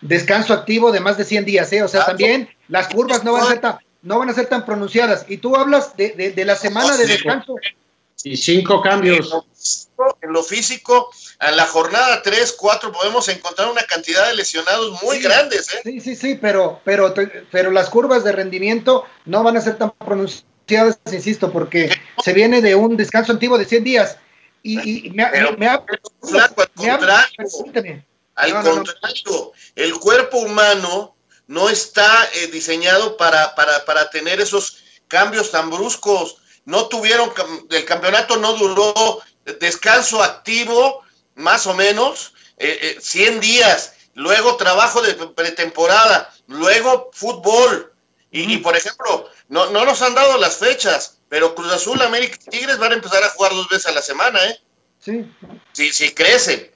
[0.00, 1.82] descanso activo de más de 100 días, ¿eh?
[1.82, 4.64] O sea, también las curvas no van a ser tan, no van a ser tan
[4.64, 5.24] pronunciadas.
[5.28, 7.56] Y tú hablas de, la semana de descanso.
[8.24, 9.32] Y cinco cambios.
[10.20, 15.20] En lo físico, en la jornada 3, 4 podemos encontrar una cantidad de lesionados muy
[15.20, 15.72] grandes.
[15.74, 15.80] ¿eh?
[15.84, 17.14] Sí, sí, sí, pero, pero,
[17.50, 20.51] pero las curvas de rendimiento no van a ser tan pronunciadas
[21.12, 21.90] insisto, porque
[22.22, 24.16] se viene de un descanso antiguo de 100 días.
[24.62, 25.66] Y, me, ha, me,
[28.34, 31.14] al contrario, el cuerpo humano
[31.46, 36.36] no está eh, diseñado para, para, para tener esos cambios tan bruscos.
[36.64, 37.32] No tuvieron,
[37.70, 39.20] el campeonato no duró
[39.60, 41.02] descanso activo,
[41.34, 47.91] más o menos, eh, 100 eh, días, luego trabajo de pretemporada, luego fútbol.
[48.32, 52.38] Y, y, por ejemplo, no, no nos han dado las fechas, pero Cruz Azul, América
[52.46, 54.58] y Tigres van a empezar a jugar dos veces a la semana, ¿eh?
[54.98, 55.30] Sí.
[55.72, 56.70] Si, si crecen,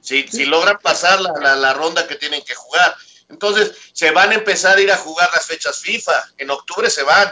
[0.00, 2.92] si, si logran pasar la, la, ronda que tienen que jugar.
[3.28, 6.12] Entonces, se van a empezar a ir a jugar las fechas FIFA.
[6.38, 7.30] En octubre se van.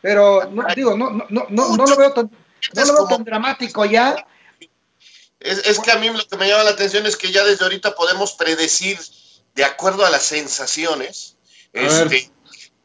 [0.00, 2.30] Pero, no, digo, no, no, no, no, lo veo tan,
[2.72, 4.16] no lo veo tan dramático ya.
[5.40, 7.64] Es, es que a mí lo que me llama la atención es que ya desde
[7.64, 8.98] ahorita podemos predecir,
[9.54, 11.35] de acuerdo a las sensaciones,
[11.72, 12.30] este,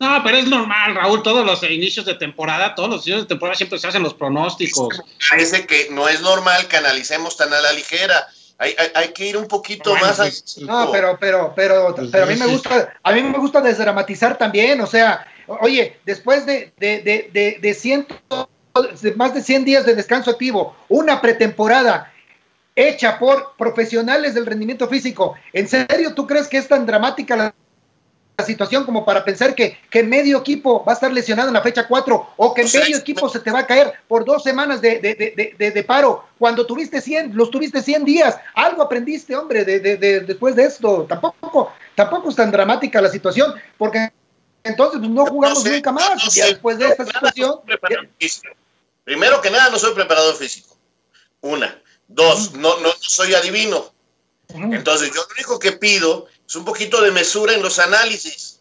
[0.02, 3.56] no, pero es normal, Raúl, todos los inicios de temporada, todos los inicios de temporada
[3.56, 5.00] siempre se hacen los pronósticos.
[5.30, 8.28] Parece que no es normal que analicemos tan a la ligera.
[8.58, 12.28] Hay, hay, que ir un poquito más pues, No, pero, pero, pero, pues, pero a
[12.28, 17.02] mí me gusta, a mí me gusta desdramatizar también, o sea, oye, después de, de,
[17.02, 18.15] de, de, ciento,
[19.17, 22.12] más de 100 días de descanso activo, una pretemporada
[22.76, 27.54] hecha por profesionales del rendimiento físico, ¿en serio tú crees que es tan dramática la
[28.43, 31.88] situación como para pensar que, que medio equipo va a estar lesionado en la fecha
[31.88, 35.71] 4 o que medio equipo se te va a caer por dos semanas de, de,
[35.71, 38.38] de, paro cuando tuviste 100, los tuviste 100 días.
[38.54, 41.06] Algo aprendiste, hombre, después de esto.
[41.08, 44.12] Tampoco, tampoco es tan dramática la situación porque
[44.63, 46.34] entonces pues, no jugamos nunca más.
[46.34, 47.60] después de esta situación.
[49.04, 50.77] Primero que nada, no soy preparador físico.
[51.41, 51.82] Una.
[52.08, 53.91] Dos, no, no, no soy adivino.
[54.54, 58.60] Entonces, yo lo único que pido es un poquito de mesura en los análisis.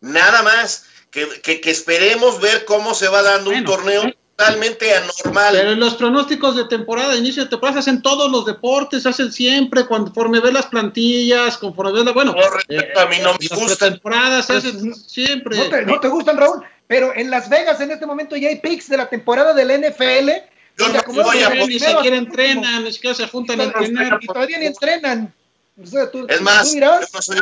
[0.00, 4.02] Nada más que, que, esperemos ver cómo se va dando un torneo
[4.36, 5.54] totalmente anormal.
[5.54, 9.08] Pero los pronósticos de temporada, de inicio de temporada, se hacen todos los deportes, se
[9.08, 12.12] hacen siempre, conforme ves las plantillas, conforme ves la.
[12.12, 12.34] Bueno,
[12.68, 13.90] eh, a mí no me gusta.
[13.90, 15.56] temporadas se pues, hacen siempre.
[15.56, 18.56] No te, no te gustan, Raúl, pero en Las Vegas en este momento ya hay
[18.56, 20.30] picks de la temporada del NFL.
[20.78, 24.18] Yo no voy a ni siquiera entrenan, ni siquiera se juntan a entrenar.
[24.20, 25.34] Y todavía ni entrenan
[25.76, 27.40] es más, ¿tú, no soy...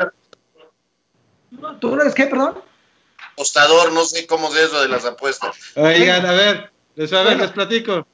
[1.81, 2.59] ¿tú eres qué, perdón?
[3.33, 5.57] Apostador, no sé cómo es eso de las apuestas.
[5.77, 8.07] Oigan, a ver, les, a ver, les platico.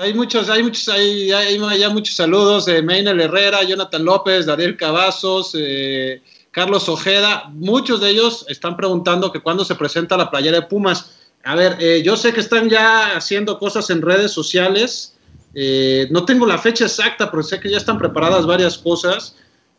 [0.00, 4.76] Hay muchos, hay muchos, hay, hay, ya muchos saludos de Meinel Herrera, Jonathan López, Daniel
[4.76, 6.20] Cavazos, eh,
[6.50, 7.50] Carlos Ojeda.
[7.52, 11.12] Muchos de ellos están preguntando que cuándo se presenta la playera de Pumas.
[11.44, 15.13] A ver, eh, yo sé que están ya haciendo cosas en redes sociales.
[15.54, 19.36] Eh, no tengo la fecha exacta, pero sé que ya están preparadas varias cosas.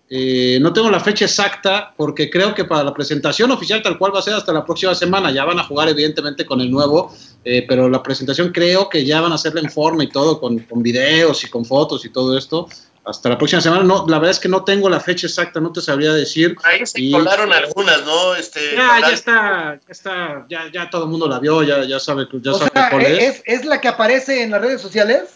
[0.07, 4.13] Eh, no tengo la fecha exacta porque creo que para la presentación oficial tal cual
[4.13, 5.31] va a ser hasta la próxima semana.
[5.31, 9.21] Ya van a jugar evidentemente con el nuevo, eh, pero la presentación creo que ya
[9.21, 12.37] van a hacerla en forma y todo, con, con, videos y con fotos y todo
[12.37, 12.69] esto.
[13.03, 13.83] Hasta la próxima semana.
[13.83, 16.55] No, la verdad es que no tengo la fecha exacta, no te sabría decir.
[16.63, 18.35] Ahí se colaron algunas, ¿no?
[18.35, 21.99] Este, ya, ya está, ya está, ya, ya todo el mundo la vio, ya, ya
[21.99, 23.43] sabe, ya sabe cuál es.
[23.45, 25.35] ¿Es la que aparece en las redes sociales?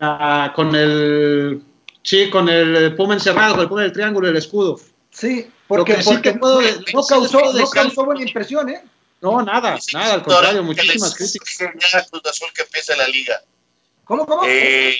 [0.00, 1.62] Ah, con el.
[2.02, 4.80] Sí, con el puma encerrado, con el puma del triángulo y el escudo.
[5.10, 8.82] Sí, porque, no, causó, no causó buena impresión, ¿eh?
[9.20, 12.08] No, nada, nada, al contrario, muchísimas críticas.
[12.10, 13.42] Cruz Azul que empieza la liga.
[14.04, 14.42] ¿Cómo, cómo?
[14.46, 14.96] Eh,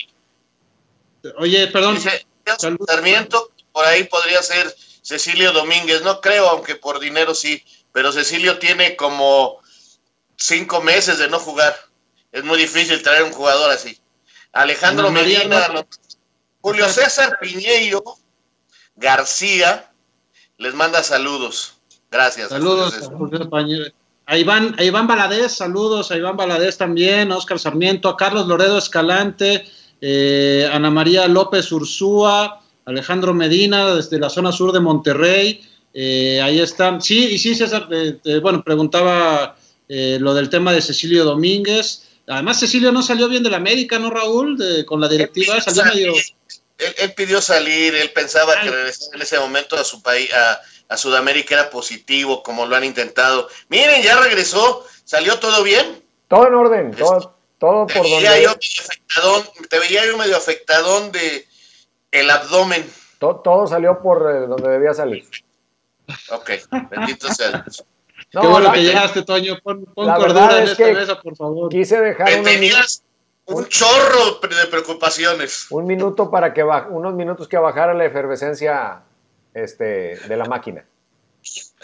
[1.38, 1.98] Oye, perdón.
[2.86, 8.58] Sarmiento, por ahí podría ser Cecilio Domínguez, no creo, aunque por dinero sí, pero Cecilio
[8.58, 9.60] tiene como
[10.36, 11.76] cinco meses de no jugar.
[12.32, 13.98] Es muy difícil traer un jugador así.
[14.52, 15.84] Alejandro Medina,
[16.60, 18.02] Julio César Piñeiro
[18.96, 19.90] García
[20.58, 21.74] les manda saludos.
[22.10, 22.50] Gracias.
[22.50, 22.94] Saludos
[24.26, 28.46] a Iván, a Iván Baladés, saludos a Iván Baladés también, a Oscar Sarmiento, a Carlos
[28.46, 29.64] Loredo Escalante,
[30.00, 35.62] eh, Ana María López Ursúa, Alejandro Medina desde la zona sur de Monterrey.
[35.94, 37.00] Eh, ahí están.
[37.00, 39.56] Sí, y sí, César, eh, bueno, preguntaba
[39.88, 42.10] lo del tema de Cecilio Domínguez.
[42.30, 44.56] Además, Cecilio no salió bien de la América, ¿no, Raúl?
[44.86, 46.14] con la directiva salió medio...
[46.78, 50.30] Él, pidió salir, él pensaba que regresar en ese momento a su país,
[50.88, 53.48] a, Sudamérica era positivo, como lo han intentado.
[53.68, 56.02] Miren, ya regresó, salió todo bien.
[56.26, 58.42] Todo en orden, todo, todo por donde...
[58.44, 58.56] Yo
[59.68, 61.46] te veía yo medio afectadón de
[62.12, 62.90] el abdomen.
[63.18, 65.28] Todo, salió por eh, donde debía salir.
[66.30, 66.50] Ok,
[66.90, 67.84] bendito sea Dios.
[68.32, 69.58] No, Qué bueno que llegaste, Toño.
[69.62, 71.68] Pon, cordura en esta mesa, por favor.
[71.68, 73.02] Quise dejar tenías
[73.46, 75.66] un chorro de preocupaciones.
[75.70, 79.02] Un minuto para que unos minutos que bajara la efervescencia
[79.52, 80.84] este, de la máquina.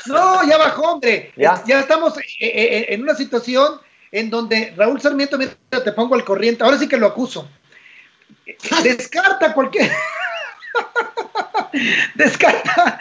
[0.06, 1.32] No, ya bajó, hombre.
[1.37, 3.80] Ya, estamos eh, eh, eh, en una situación
[4.12, 7.48] en donde Raúl Sarmiento, mira, te pongo al corriente, ahora sí que lo acuso.
[8.85, 9.90] Descarta cualquier.
[12.14, 13.00] descarta,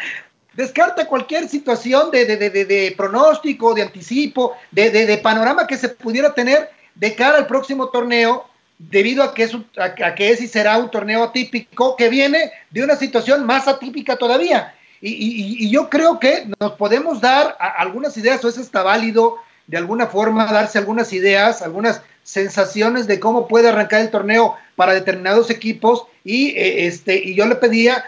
[0.55, 6.33] descarta cualquier situación de, de, de, de pronóstico, de anticipo, de, panorama que se pudiera
[6.33, 8.45] tener de cara al próximo torneo,
[8.77, 12.83] debido a que, es, a, que es y será un torneo atípico que viene de
[12.83, 14.73] una situación más atípica todavía.
[15.01, 19.37] Y, yo creo que nos podemos dar algunas ideas, o eso está válido,
[19.67, 24.93] de alguna forma darse algunas ideas, algunas sensaciones de cómo puede arrancar el torneo para
[24.93, 28.03] determinados equipos y eh, este y yo le pedía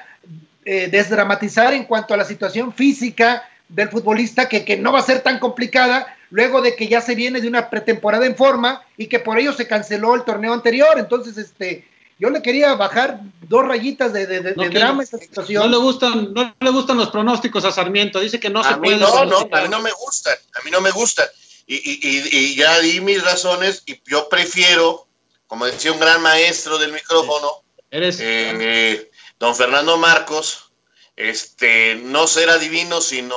[0.70, 5.02] eh, desdramatizar en cuanto a la situación física del futbolista, que, que no va a
[5.02, 9.08] ser tan complicada, luego de que ya se viene de una pretemporada en forma y
[9.08, 11.00] que por ello se canceló el torneo anterior.
[11.00, 11.88] Entonces, este,
[12.20, 15.64] yo le quería bajar dos rayitas de, de, drama a esta situación.
[15.64, 18.98] No le gustan, no le gustan los pronósticos a Sarmiento, dice que no se puede.
[18.98, 21.28] No, no, a mí no me gustan, a mí no me gustan.
[21.66, 25.08] Y, y, y, ya di mis razones y yo prefiero,
[25.48, 28.20] como decía un gran maestro del micrófono, Eres...
[28.20, 29.07] Eh,
[29.40, 30.72] don Fernando Marcos,
[31.16, 33.36] este, no será divino, sino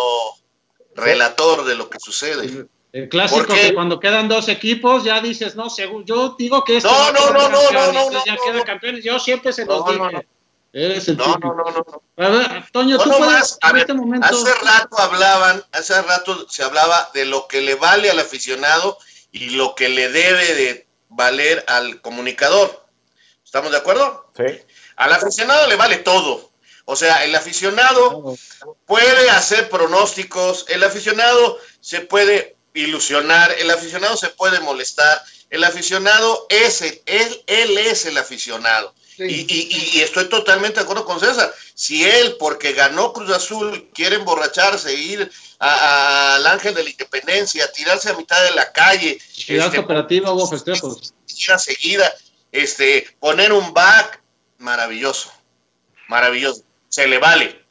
[0.94, 2.66] relator de lo que sucede.
[2.92, 6.90] El clásico que cuando quedan dos equipos ya dices, no, según yo digo que esto
[6.90, 9.00] no, no, no, no, no, no, no, ya queda campeón.
[9.00, 10.26] Yo siempre se los dije.
[10.72, 14.26] Eres el no, no, no, no, A ver, Toño, tú puedes en este momento.
[14.26, 18.96] Hace rato hablaban, hace rato se hablaba de lo que le vale al aficionado
[19.32, 22.86] y lo que le debe de valer al comunicador.
[23.44, 24.30] ¿Estamos de acuerdo?
[24.36, 24.60] Sí.
[25.00, 26.50] Al aficionado le vale todo.
[26.84, 28.36] O sea, el aficionado
[28.84, 36.46] puede hacer pronósticos, el aficionado se puede ilusionar, el aficionado se puede molestar, el aficionado
[36.50, 38.92] es él, él es el aficionado.
[39.16, 41.50] Y, estoy totalmente de acuerdo con César.
[41.74, 48.10] Si él, porque ganó Cruz Azul, quiere emborracharse, ir al Ángel de la Independencia, tirarse
[48.10, 49.18] a mitad de la calle.
[49.32, 51.14] Ciudad este, cooperativa hubo festejos.
[51.58, 52.12] seguida,
[52.52, 54.19] este, poner un back,
[54.60, 55.32] maravilloso,
[56.08, 56.62] maravilloso.
[56.88, 57.64] Se le vale.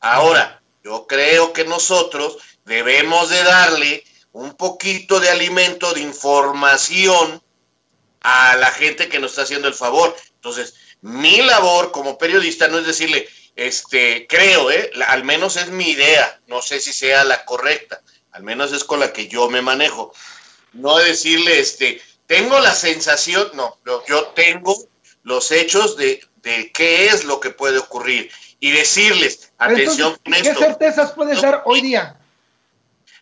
[0.00, 7.42] Ahora, yo creo que nosotros debemos de darle un poquito de alimento, de información
[8.20, 10.14] a la gente que nos está haciendo el favor.
[10.34, 14.90] Entonces, mi labor como periodista no es decirle, este, creo, ¿eh?
[15.08, 18.02] al menos es mi idea, no sé si sea la correcta,
[18.32, 20.14] al menos es con la que yo me manejo.
[20.72, 23.76] No decirle, este, tengo la sensación, no,
[24.08, 24.74] yo tengo
[25.22, 31.12] los hechos de, de qué es lo que puede ocurrir y decirles, atención ¿Qué certezas
[31.12, 32.16] puedes dar hoy día?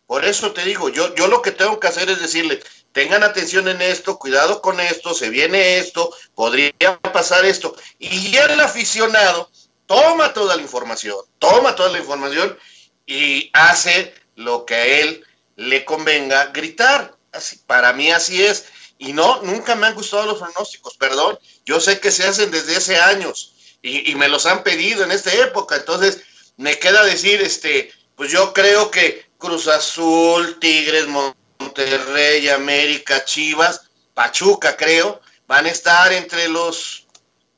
[0.07, 3.69] Por eso te digo, yo, yo lo que tengo que hacer es decirles, tengan atención
[3.69, 7.77] en esto, cuidado con esto, se viene esto, podría pasar esto.
[7.99, 9.51] Y ya el aficionado
[9.87, 12.59] toma toda la información, toma toda la información
[13.07, 15.25] y hace lo que a él
[15.57, 17.15] le convenga gritar.
[17.33, 18.67] Así, para mí así es.
[19.01, 21.39] Y no, nunca me han gustado los pronósticos, perdón.
[21.65, 25.11] Yo sé que se hacen desde hace años y, y me los han pedido en
[25.11, 25.77] esta época.
[25.77, 26.21] Entonces,
[26.59, 31.07] me queda decir, este, pues yo creo que Cruz Azul, Tigres,
[31.59, 37.07] Monterrey, América, Chivas, Pachuca, creo, van a estar entre los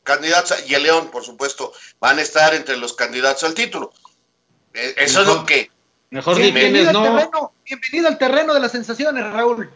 [0.05, 3.93] candidatos, y el León, por supuesto, van a estar entre los candidatos al título.
[4.73, 5.73] E, eso es lo que...
[6.11, 7.03] Mejor bienvenido, no.
[7.03, 9.69] terreno, bienvenido al terreno de las sensaciones, Raúl.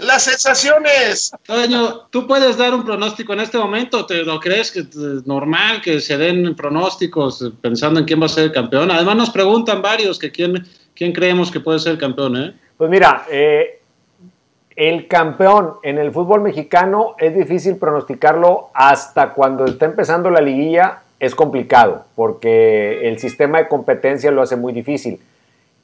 [0.00, 1.32] Las sensaciones.
[1.44, 4.06] Toño, ¿tú puedes dar un pronóstico en este momento?
[4.06, 8.30] ¿Te lo crees que es normal que se den pronósticos pensando en quién va a
[8.30, 8.90] ser el campeón?
[8.90, 12.54] Además nos preguntan varios que quién, quién creemos que puede ser el campeón, ¿eh?
[12.78, 13.82] Pues mira, eh,
[14.74, 21.02] el campeón en el fútbol mexicano es difícil pronosticarlo hasta cuando está empezando la liguilla,
[21.20, 25.20] es complicado, porque el sistema de competencia lo hace muy difícil.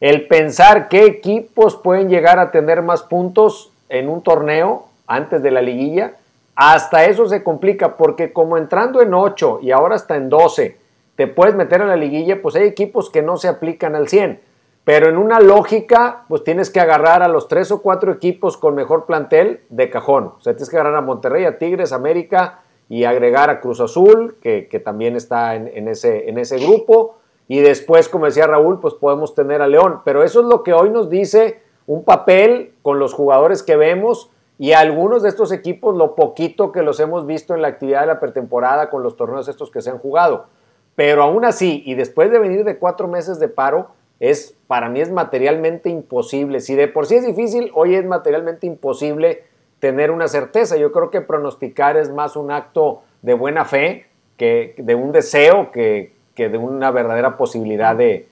[0.01, 5.51] El pensar qué equipos pueden llegar a tener más puntos en un torneo antes de
[5.51, 6.15] la liguilla,
[6.57, 10.77] hasta eso se complica porque como entrando en 8 y ahora está en 12,
[11.17, 14.41] te puedes meter a la liguilla, pues hay equipos que no se aplican al 100.
[14.85, 18.75] Pero en una lógica, pues tienes que agarrar a los tres o cuatro equipos con
[18.75, 20.33] mejor plantel de cajón.
[20.39, 24.37] O sea, tienes que agarrar a Monterrey, a Tigres, América y agregar a Cruz Azul,
[24.43, 27.17] que, también está en, ese, en ese grupo.
[27.49, 30.01] Y después, como decía Raúl, pues podemos tener a León.
[30.05, 34.31] Pero eso es lo que hoy nos dice un papel con los jugadores que vemos
[34.59, 38.07] y algunos de estos equipos, lo poquito que los hemos visto en la actividad de
[38.07, 40.47] la pretemporada con los torneos estos que se han jugado.
[40.95, 43.89] Pero aún así, y después de venir de cuatro meses de paro,
[44.21, 46.61] es para mí es materialmente imposible.
[46.61, 49.43] Si de por sí es difícil, hoy es materialmente imposible
[49.81, 50.77] tener una certeza.
[50.77, 55.73] Yo creo que pronosticar es más un acto de buena fe que de un deseo
[55.73, 58.29] que, que de una verdadera posibilidad de,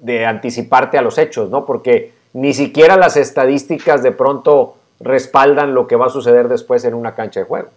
[0.00, 1.66] de anticiparte a los hechos, ¿no?
[1.66, 6.94] Porque ni siquiera las estadísticas de pronto respaldan lo que va a suceder después en
[6.94, 7.70] una cancha de juego.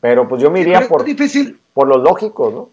[0.00, 1.58] Pero pues yo me iría por, difícil.
[1.72, 2.70] por los lógicos, ¿no?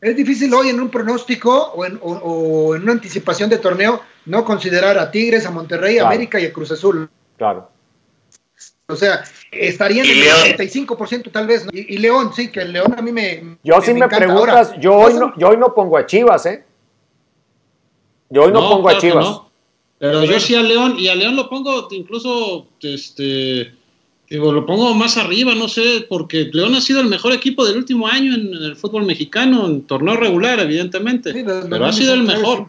[0.00, 5.10] Es difícil hoy en un pronóstico o en, una anticipación de torneo no considerar a
[5.10, 7.10] Tigres, a Monterrey, a América y a Cruz Azul.
[7.36, 7.68] Claro.
[8.88, 11.66] O sea, estarían en el 35% tal vez.
[11.72, 13.56] Y, León, sí, que el León a mí me.
[13.64, 16.64] Yo sí me, preguntas, yo, hoy no, yo hoy no pongo a Chivas, ¿eh?
[18.30, 19.40] Yo hoy no, pongo a Chivas.
[19.98, 23.72] Pero yo sí a León, y a León lo pongo incluso, este,
[24.28, 27.78] digo, lo pongo más arriba, no sé, porque León ha sido el mejor equipo del
[27.78, 31.32] último año en, el fútbol mexicano, en torneo regular, evidentemente.
[31.32, 32.68] pero ha sido el mejor.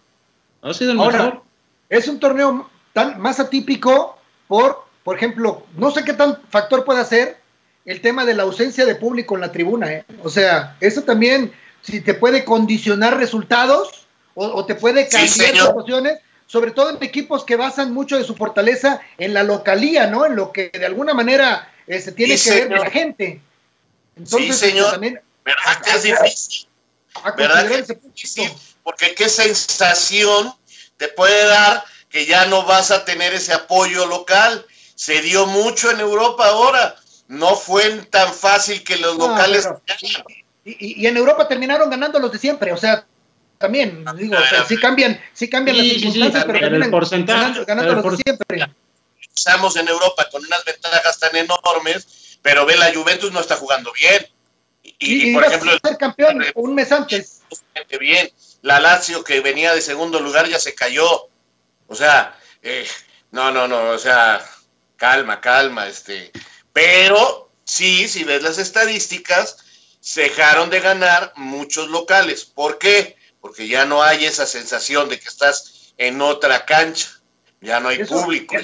[0.61, 1.41] Ha sido el mejor.
[1.89, 4.17] Es un torneo tan más atípico
[4.47, 7.37] por por ejemplo, no sé qué tan factor puede ser
[7.85, 9.89] el tema de la ausencia de público en la tribuna.
[9.89, 10.05] ¿eh?
[10.21, 14.05] O sea, eso también, si te puede condicionar resultados
[14.35, 19.01] o, te puede cambiar situaciones, sobre todo en equipos que basan mucho de su fortaleza
[19.17, 20.25] en la localía, ¿no?
[20.25, 23.41] En lo que de alguna manera eh, se tiene que ver de la gente.
[24.15, 24.91] Entonces, sí, señor.
[24.91, 26.67] También ¿Verdad que es difícil?
[27.37, 28.51] ¿Verdad que es difícil?
[28.83, 30.53] Porque qué sensación
[30.97, 34.65] te puede dar que ya no vas a tener ese apoyo local.
[34.95, 36.95] Se dio mucho en Europa ahora.
[37.27, 39.67] No fue tan fácil que los locales.
[40.65, 42.71] y, y, en Europa terminaron ganando los de siempre.
[42.71, 43.05] O sea,
[43.57, 44.35] también, digo,
[44.67, 48.73] sí cambian, sí cambian las circunstancias, pero terminan el porcentaje, ganando, los de siempre.
[49.35, 53.91] Estamos en Europa con unas ventajas tan enormes, pero ve la Juventus no está jugando
[53.93, 54.27] bien.
[54.99, 57.41] Y, por ejemplo, ser campeón un mes antes.
[57.99, 58.31] Bien,
[58.61, 61.29] la Lazio que venía de segundo lugar ya se cayó.
[61.87, 62.87] O sea, eh,
[63.31, 64.43] no, no, no, o sea,
[64.95, 66.31] calma, calma, este.
[66.73, 69.57] Pero sí, si ves las estadísticas,
[69.99, 72.45] se dejaron de ganar muchos locales.
[72.45, 73.16] ¿Por qué?
[73.41, 77.09] Porque ya no hay esa sensación de que estás en otra cancha,
[77.61, 78.55] ya no hay público.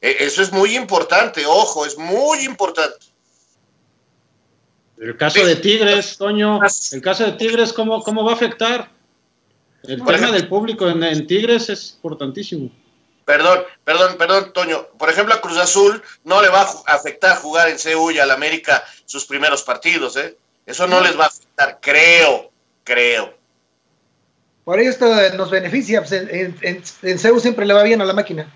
[0.00, 3.06] E, eso es muy importante, ojo, es muy importante.
[4.98, 6.60] El caso de Tigres, Toño,
[6.92, 8.90] el caso de Tigres, ¿cómo, cómo va a afectar?
[9.82, 12.70] El tema del público en, Tigres es importantísimo.
[13.24, 14.86] Perdón, perdón, perdón, Toño.
[14.98, 18.30] Por ejemplo, a Cruz Azul no le va a afectar jugar en CU y al
[18.30, 20.36] América sus primeros partidos, ¿eh?
[20.66, 22.50] Eso no les va a afectar, creo,
[22.84, 23.34] creo.
[24.64, 25.06] Por ahí esto
[25.36, 26.00] nos beneficia.
[26.00, 28.46] Pues, en, en, siempre le va bien a la máquina.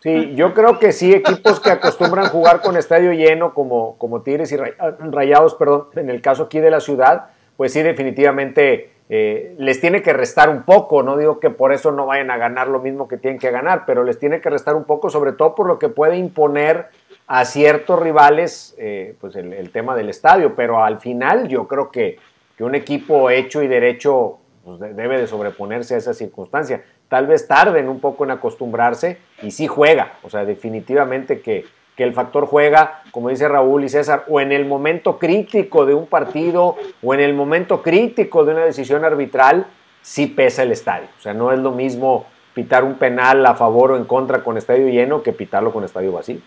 [0.00, 4.52] Sí, yo creo que sí, equipos que acostumbran jugar con estadio lleno, como, como Tigres
[4.52, 9.80] y Rayados, perdón, en el caso aquí de la ciudad, pues sí, definitivamente eh, les
[9.80, 12.78] tiene que restar un poco, no digo que por eso no vayan a ganar lo
[12.78, 15.66] mismo que tienen que ganar, pero les tiene que restar un poco, sobre todo por
[15.66, 16.86] lo que puede imponer
[17.26, 22.18] a ciertos rivales eh, pues el, tema del estadio, pero al final yo creo que
[22.60, 24.38] un equipo hecho y derecho
[24.76, 26.84] pues, debe de sobreponerse a esa circunstancia.
[27.08, 31.64] Tal vez tarden un poco en acostumbrarse y sí juega, o sea, definitivamente que,
[31.96, 35.94] que el factor juega, como dice Raúl y César, o en el momento crítico de
[35.94, 39.66] un partido o en el momento crítico de una decisión arbitral,
[40.02, 41.08] sí pesa el estadio.
[41.18, 44.58] O sea, no es lo mismo pitar un penal a favor o en contra con
[44.58, 46.40] estadio lleno que pitarlo con estadio vacío.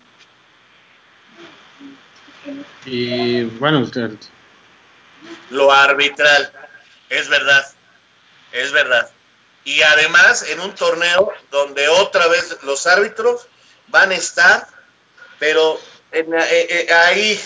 [2.85, 3.87] Y bueno,
[5.49, 6.51] lo arbitral,
[7.09, 7.63] es verdad
[8.51, 9.09] es verdad.
[9.63, 13.47] Y además en un torneo donde otra vez los árbitros
[13.87, 14.67] van a estar,
[15.39, 15.79] pero
[16.11, 17.39] eh, eh, ahí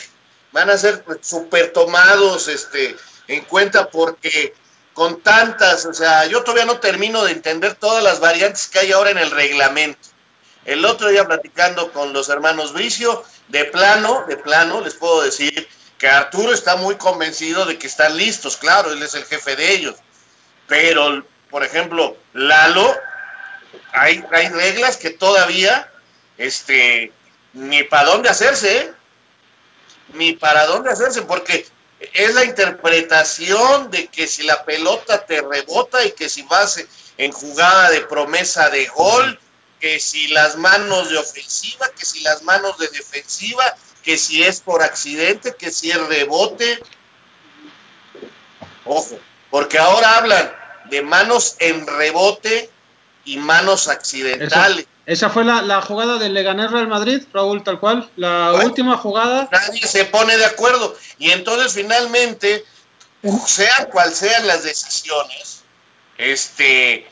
[0.51, 2.95] van a ser super tomados este,
[3.27, 4.53] en cuenta porque
[4.93, 8.91] con tantas, o sea, yo todavía no termino de entender todas las variantes que hay
[8.93, 10.09] ahora en el reglamento.
[10.63, 15.67] El otro día platicando con los hermanos Bricio, de plano, de plano, les puedo decir
[15.97, 19.73] que Arturo está muy convencido de que están listos, claro, él es el jefe de
[19.73, 19.95] ellos
[20.67, 22.95] pero, por ejemplo, Lalo,
[23.91, 25.91] hay, hay reglas que todavía,
[26.37, 27.11] este,
[27.53, 28.93] ni para dónde hacerse, ¿eh?
[30.13, 31.65] ni para dónde hacerse, porque
[32.13, 36.83] es la interpretación de que si la pelota te rebota y que si vas
[37.17, 39.39] en jugada de promesa de gol,
[39.79, 44.61] que si las manos de ofensiva, que si las manos de defensiva, que si es
[44.61, 46.79] por accidente, que si es rebote.
[48.85, 49.19] Ojo,
[49.55, 50.51] porque ahora hablan
[50.89, 52.69] de manos en rebote
[53.23, 54.85] y manos accidentales.
[55.05, 59.47] Esa, fue la, jugada del Leganés Real Madrid, Raúl, tal cual, la última jugada.
[59.49, 62.65] Nadie se pone de acuerdo y entonces finalmente,
[63.47, 65.63] sean cual sean las decisiones,
[66.17, 67.07] este,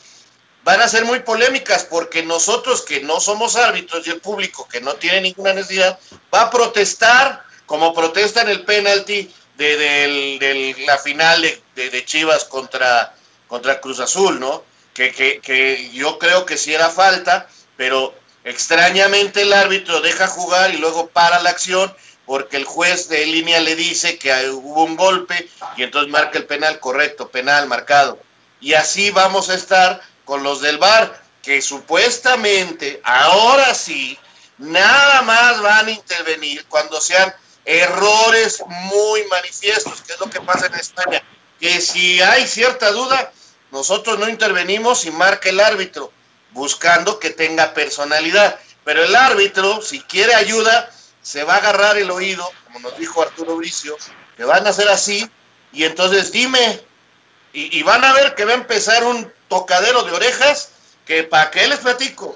[0.66, 4.82] van a ser muy polémicas porque nosotros que no somos árbitros y el público que
[4.82, 5.98] no tiene ninguna necesidad
[6.36, 11.63] va a protestar como protesta en el penalti de, la final de,
[12.06, 13.16] Chivas contra,
[13.48, 14.64] contra Cruz Azul, ¿no?
[14.94, 17.48] Que, que, yo creo que sí era falta,
[17.78, 18.14] pero
[18.44, 21.94] extrañamente el árbitro deja jugar y luego para la acción
[22.26, 26.46] porque el juez de línea le dice que hubo un golpe y entonces marca el
[26.46, 28.20] penal correcto, penal marcado.
[28.62, 34.18] Y así vamos a estar con los del VAR, que supuestamente ahora sí,
[34.58, 37.34] nada más van a intervenir cuando sean
[37.66, 41.22] errores muy manifiestos, que es lo que pasa en España,
[41.64, 43.32] que si hay cierta duda,
[43.72, 46.12] nosotros no intervenimos y marca el árbitro,
[46.52, 48.60] buscando que tenga personalidad.
[48.84, 50.90] Pero el árbitro, si quiere ayuda,
[51.22, 53.96] se va a agarrar el oído, como nos dijo Arturo Bricio,
[54.36, 55.26] que van a hacer así,
[55.72, 56.82] y entonces dime,
[57.54, 60.74] y, van a ver que va a empezar un tocadero de orejas,
[61.06, 62.36] que para qué les platico.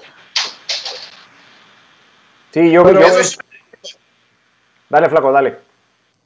[2.54, 3.28] Sí, yo, creo que
[4.88, 5.67] Dale, Flaco, dale.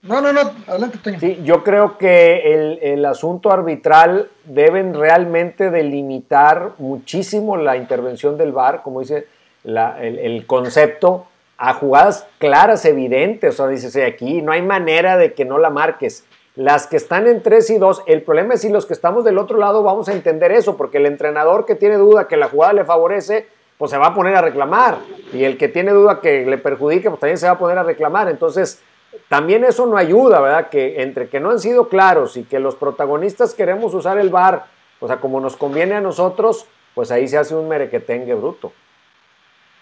[0.03, 1.21] No, no, no, adelante, Toño.
[1.21, 8.83] Sí, yo creo que el, asunto arbitral deben realmente delimitar muchísimo la intervención del VAR,
[8.83, 9.29] como dice
[9.63, 11.27] el, concepto,
[11.57, 13.55] a jugadas claras, evidentes.
[13.55, 16.25] O sea, dices, aquí no hay manera de que no la marques.
[16.57, 19.39] las que están en 3 y 2, el problema es si los que estamos del
[19.39, 22.73] otro lado vamos a entender eso, porque el entrenador que tiene duda que la jugada
[22.73, 23.47] le favorece,
[23.79, 24.99] pues se va a poner a reclamar.
[25.33, 27.85] Y el que tiene duda que le perjudique, pues también se va a poner a
[27.85, 28.29] reclamar.
[28.29, 28.83] Entonces,
[29.29, 30.69] también eso no ayuda, ¿verdad?
[30.69, 34.67] Que entre que no han sido claros y que los protagonistas queremos usar el VAR,
[35.01, 38.73] o sea, como nos conviene a nosotros, pues ahí se hace un merequetengue bruto.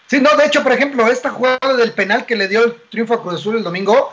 [0.07, 3.13] Sí, no, de hecho, por ejemplo, esta jugada del penal que le dio el triunfo
[3.13, 4.11] a Cruz Azul el domingo,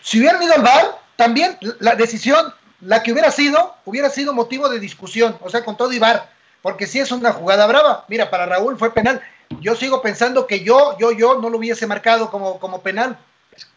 [0.00, 4.68] si hubieran ido al VAR, también la decisión, la que hubiera sido, hubiera sido motivo
[4.68, 6.30] de discusión, o sea, con todo y VAR,
[6.62, 8.04] porque si es una jugada brava.
[8.08, 9.20] Mira, para Raúl fue penal.
[9.60, 13.18] Yo sigo pensando que yo, yo, yo no lo hubiese marcado como, como penal,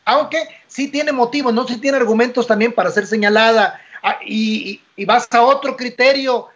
[0.06, 5.06] aunque sí tiene motivos, no sí tiene argumentos también para ser señalada ah, y, y,
[5.06, 6.48] vas a otro criterio,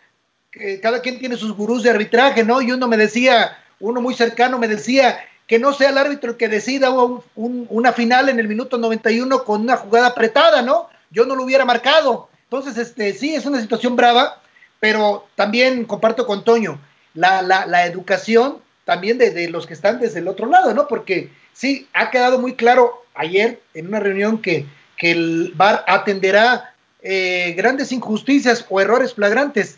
[0.51, 2.61] que cada quien tiene sus gurús de arbitraje, ¿no?
[2.61, 6.37] Y uno me decía, uno muy cercano me decía que no sea el árbitro el
[6.37, 6.89] que decida
[7.35, 10.89] una final en el minuto 91 con una jugada apretada, ¿no?
[11.11, 12.29] Yo no lo hubiera marcado.
[12.45, 14.41] Entonces, este, sí, es una situación brava,
[14.79, 16.79] pero también comparto con Toño,
[17.13, 20.87] la educación también de, de, los que están desde el otro lado, ¿no?
[20.87, 24.65] Porque sí, ha quedado muy claro ayer en una reunión que,
[24.97, 29.77] que el VAR atenderá eh, grandes injusticias o errores flagrantes.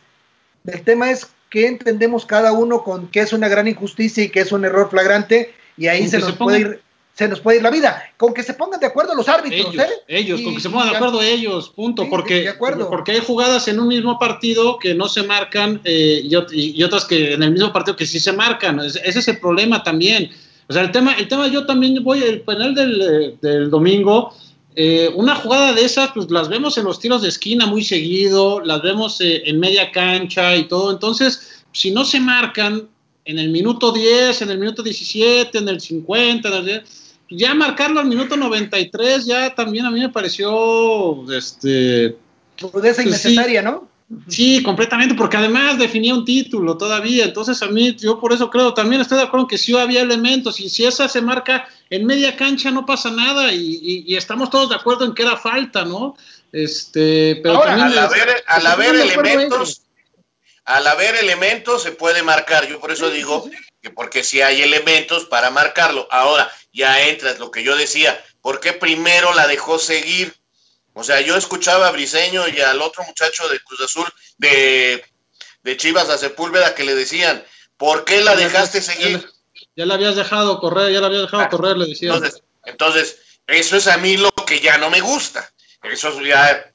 [0.65, 4.41] El tema es qué entendemos cada uno con qué es una gran injusticia y qué
[4.41, 6.81] es un error flagrante, y ahí se nos puede ir
[7.15, 8.03] se nos puede ir la vida.
[8.17, 9.89] Con que se pongan de acuerdo los árbitros, ellos, ¿eh?
[10.07, 12.07] Ellos, con que se pongan de acuerdo ellos, punto.
[12.09, 12.53] porque,
[12.89, 17.05] porque hay jugadas en un mismo partido que no se marcan eh, y, y, otras
[17.05, 18.79] que en el mismo partido que sí se marcan.
[18.81, 20.29] Ese es el problema también.
[20.67, 24.33] O sea, el tema, el tema yo también voy, el panel del, eh, del domingo,
[24.75, 28.59] eh, una jugada de esas, pues las vemos en los tiros de esquina muy seguido,
[28.59, 30.91] las vemos eh, en media cancha y todo.
[30.91, 32.89] Entonces, si no se marcan
[33.23, 37.53] en el minuto 10, en el minuto 17, en el 50, en el 10, ya
[37.53, 42.15] marcarlo al minuto 93 ya también a mí me pareció este
[42.59, 43.89] rudeza pues, innecesaria, sí, ¿no?
[44.27, 48.71] Sí, completamente, porque además definía un título todavía, entonces a mí, yo por eso creo,
[48.71, 52.35] también estoy de acuerdo que sí había elementos, y si esa se marca en media
[52.35, 55.85] cancha no pasa nada, y, y, y estamos todos de acuerdo en que era falta,
[55.85, 56.15] ¿no?
[56.51, 59.81] Este, pero Ahora, también al haber, al haber elementos,
[60.65, 63.49] al haber elementos se puede marcar, yo por eso digo
[63.81, 66.07] que porque si hay elementos para marcarlo.
[66.11, 70.35] Ahora, ya entras lo que yo decía, ¿por qué primero la dejó seguir?
[70.93, 74.07] O sea, yo escuchaba a Briseño y al otro muchacho de Cruz Azul,
[74.37, 75.03] de,
[75.63, 77.43] de Chivas a Sepúlveda, que le decían,
[77.77, 79.27] ¿por qué la dejaste seguir?
[79.75, 82.15] Ya la habías dejado correr, ya la habías dejado ah, correr, le decían.
[82.15, 85.49] Entonces, entonces, eso es a mí lo que ya no me gusta.
[85.83, 86.73] Eso es ya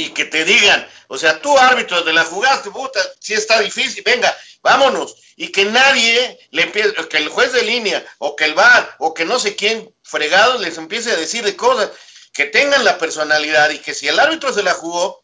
[0.00, 4.02] y que te digan, o sea, tú árbitro de la jugaste, puta, si está difícil,
[4.04, 8.54] venga, vámonos, y que nadie le empiece, que el juez de línea, o que el
[8.54, 11.90] VAR, o que no sé quién fregado les empiece a decir de cosas,
[12.32, 15.20] que tengan la personalidad y que si el árbitro se la jugó,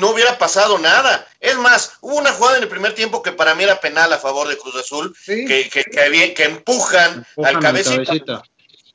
[0.00, 1.26] no hubiera pasado nada.
[1.40, 4.18] Es más, hubo una jugada en el primer tiempo que para mí era penal a
[4.18, 5.44] favor de Cruz Azul, sí.
[5.44, 8.04] que, que, que, que, empujan, empujan al cabecita.
[8.04, 8.42] cabecita.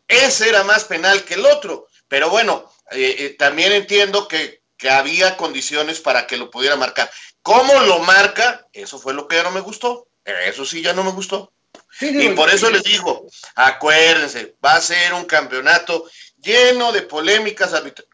[0.08, 4.90] Ese era más penal que el otro, pero bueno, eh, eh, también entiendo que, que,
[4.90, 7.10] había condiciones para que lo pudiera marcar.
[7.42, 8.68] ¿Cómo lo marca?
[8.74, 10.08] Eso fue lo que ya no me gustó.
[10.24, 11.52] Eso sí ya no me gustó.
[11.92, 16.06] Sí, y por eso les digo, acuérdense, va a ser un campeonato
[16.38, 18.12] lleno de polémicas arbitrales.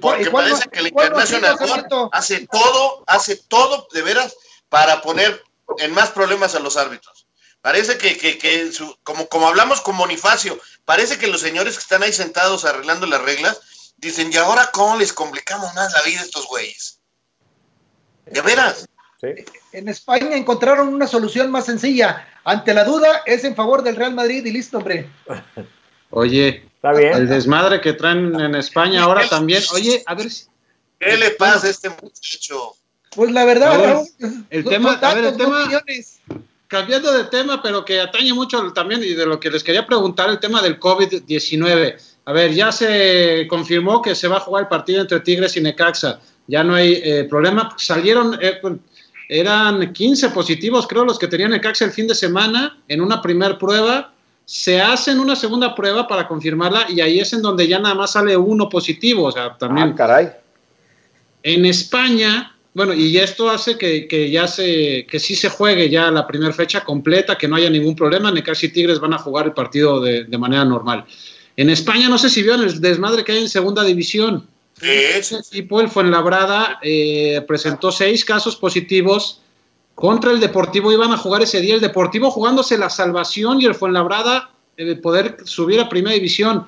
[0.00, 1.56] Porque parece que el Internacional
[2.12, 4.36] hace todo, hace todo de veras
[4.68, 5.42] para poner
[5.78, 7.26] en más problemas a los árbitros.
[7.62, 11.82] Parece que, que, que su, como, como hablamos con Bonifacio, parece que los señores que
[11.82, 13.60] están ahí sentados arreglando las reglas,
[13.98, 17.00] dicen, ¿y ahora cómo les complicamos más la vida a estos güeyes?
[18.26, 18.88] ¿De veras?
[19.20, 19.28] Sí.
[19.72, 22.26] En España encontraron una solución más sencilla.
[22.44, 25.10] Ante la duda, es en favor del Real Madrid y listo, hombre.
[26.10, 27.12] Oye, Está bien.
[27.12, 29.62] el desmadre que traen en España ahora también.
[29.74, 30.46] Oye, a ver si...
[30.98, 32.74] ¿Qué le pasa a este muchacho?
[33.14, 35.68] Pues la verdad, no, el tema, a ver, el tema,
[36.66, 40.28] cambiando de tema, pero que atañe mucho también y de lo que les quería preguntar,
[40.28, 41.98] el tema del COVID-19.
[42.28, 45.62] A ver, ya se confirmó que se va a jugar el partido entre Tigres y
[45.62, 46.20] Necaxa.
[46.46, 47.74] Ya no hay eh, problema.
[47.78, 48.60] Salieron, eh,
[49.30, 53.56] eran 15 positivos, creo, los que tenían Necaxa el fin de semana en una primer
[53.56, 54.12] prueba.
[54.44, 58.12] Se hacen una segunda prueba para confirmarla y ahí es en donde ya nada más
[58.12, 59.24] sale uno positivo.
[59.24, 59.92] O sea, también.
[59.92, 60.28] Ah, caray.
[61.42, 66.10] En España, bueno, y esto hace que, que, ya se, que sí se juegue ya
[66.10, 68.30] la primera fecha completa, que no haya ningún problema.
[68.30, 71.06] Necaxa y Tigres van a jugar el partido de, de manera normal.
[71.58, 74.46] En España, no sé si vieron el desmadre que hay en segunda división.
[74.80, 74.86] Sí.
[74.88, 79.40] Ese equipo, el Fuenlabrada, eh, presentó seis casos positivos
[79.96, 80.92] contra el Deportivo.
[80.92, 85.38] Iban a jugar ese día el Deportivo jugándose la salvación y el Fuenlabrada eh, poder
[85.46, 86.64] subir a primera división.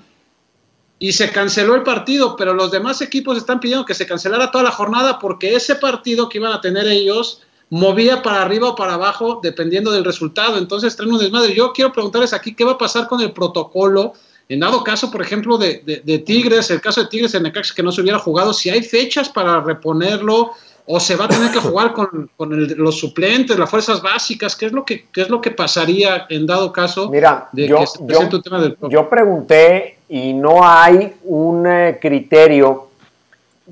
[0.98, 4.64] y se canceló el partido, pero los demás equipos están pidiendo que se cancelara toda
[4.64, 8.94] la jornada porque ese partido que iban a tener ellos movía para arriba o para
[8.94, 10.58] abajo dependiendo del resultado.
[10.58, 11.54] Entonces traen un desmadre.
[11.54, 14.14] Yo quiero preguntarles aquí qué va a pasar con el protocolo.
[14.50, 17.92] En dado caso, por ejemplo, de, Tigres, el caso de Tigres en Necaxa que no
[17.92, 20.50] se hubiera jugado, si hay fechas para reponerlo
[20.86, 24.72] o se va a tener que jugar con, los suplentes, las fuerzas básicas, ¿qué es
[24.72, 27.98] lo que, qué es lo que pasaría en dado caso Mira, de yo, que se
[28.08, 32.88] yo, tema del yo pregunté y no hay un eh, criterio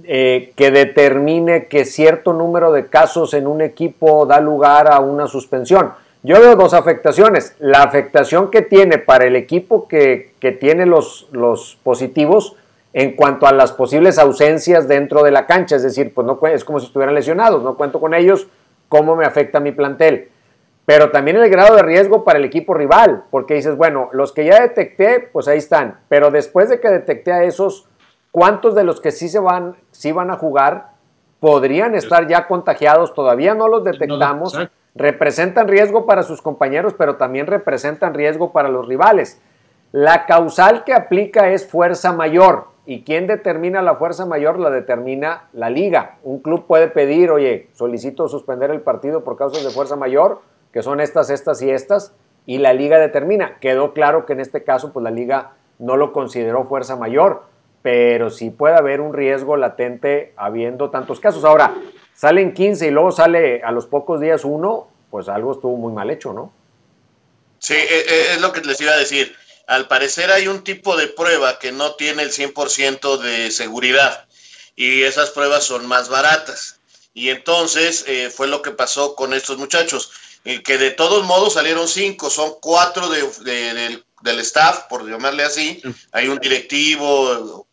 [0.04, 5.26] eh, que determine que cierto número de casos en un equipo da lugar a una
[5.26, 5.90] suspensión.
[6.22, 7.54] Yo veo dos afectaciones.
[7.58, 12.56] La afectación que tiene para el equipo que, tiene los, los, positivos
[12.92, 16.64] en cuanto a las posibles ausencias dentro de la cancha, es decir, pues no es
[16.64, 18.48] como si estuvieran lesionados, no cuento con ellos,
[18.88, 20.30] ¿cómo me afecta mi plantel?
[20.86, 24.46] Pero también el grado de riesgo para el equipo rival, porque dices, bueno, los que
[24.46, 27.86] ya detecté, pues ahí están, pero después de que detecté a esos,
[28.32, 30.92] ¿cuántos de los que sí se van, sí van a jugar
[31.40, 33.12] podrían estar ya contagiados?
[33.12, 34.56] Todavía no los detectamos.
[34.94, 39.40] Representan riesgo para sus compañeros, pero también representan riesgo para los rivales.
[39.92, 42.66] La causal que aplica es fuerza mayor.
[42.84, 44.58] ¿Y quién determina la fuerza mayor?
[44.58, 46.16] La determina la liga.
[46.22, 50.40] Un club puede pedir, oye, solicito suspender el partido por causas de fuerza mayor,
[50.72, 52.14] que son estas, estas y estas,
[52.46, 53.58] y la liga determina.
[53.60, 57.42] Quedó claro que en este caso, pues la liga no lo consideró fuerza mayor
[57.82, 61.44] pero sí puede haber un riesgo latente habiendo tantos casos.
[61.44, 61.74] Ahora,
[62.18, 66.10] salen 15 y luego sale a los pocos días uno, pues algo estuvo muy mal
[66.10, 66.52] hecho, ¿no?
[67.60, 69.36] Sí, e, e, es lo que les iba a decir.
[69.68, 74.26] Al parecer hay un tipo de prueba que no tiene el 100% de seguridad
[74.74, 76.80] y esas pruebas son más baratas.
[77.14, 80.10] Y entonces eh, fue lo que pasó con estos muchachos,
[80.44, 85.44] eh, que de todos modos salieron cinco, son cuatro de, del, del staff, por llamarle
[85.44, 85.82] así.
[86.12, 87.66] Hay un directivo,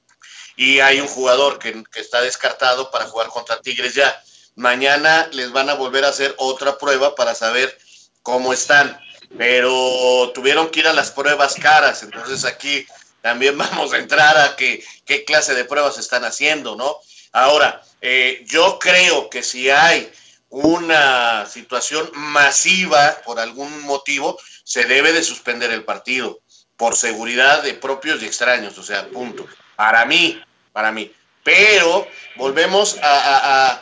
[0.56, 4.22] y hay un jugador que, está descartado para jugar contra Tigres ya.
[4.56, 7.78] Mañana les van a volver a hacer otra prueba para saber
[8.24, 9.00] cómo están,
[9.38, 12.86] pero tuvieron que ir a las pruebas caras, entonces aquí
[13.22, 16.98] también vamos a entrar a qué clase de pruebas están haciendo, ¿no?
[17.32, 20.10] Ahora, eh, yo creo que si hay
[20.50, 26.40] una situación masiva por algún motivo, se debe de suspender el partido
[26.78, 29.46] por seguridad de propios y extraños, o sea, punto
[29.76, 30.42] para mí,
[30.72, 31.12] para mí.
[31.44, 33.82] Pero volvemos a,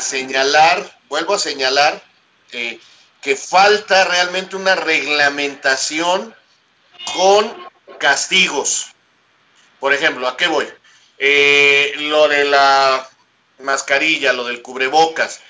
[0.00, 2.02] señalar, vuelvo a señalar
[2.52, 2.80] eh,
[3.20, 6.34] que falta realmente una reglamentación
[7.14, 7.68] con
[7.98, 8.88] castigos.
[9.78, 10.66] Por ejemplo, ¿a qué voy?
[11.18, 13.08] Eh, lo de la
[13.60, 15.40] mascarilla, lo del cubrebocas.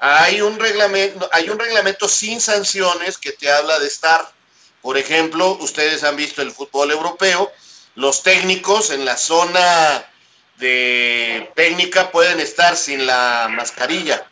[0.00, 4.32] Hay un reglamento, hay un reglamento sin sanciones que te habla de estar.
[4.82, 7.50] Por ejemplo, ustedes han visto el fútbol europeo,
[7.94, 10.04] los técnicos en la zona
[10.56, 14.26] de técnica pueden estar sin la mascarilla.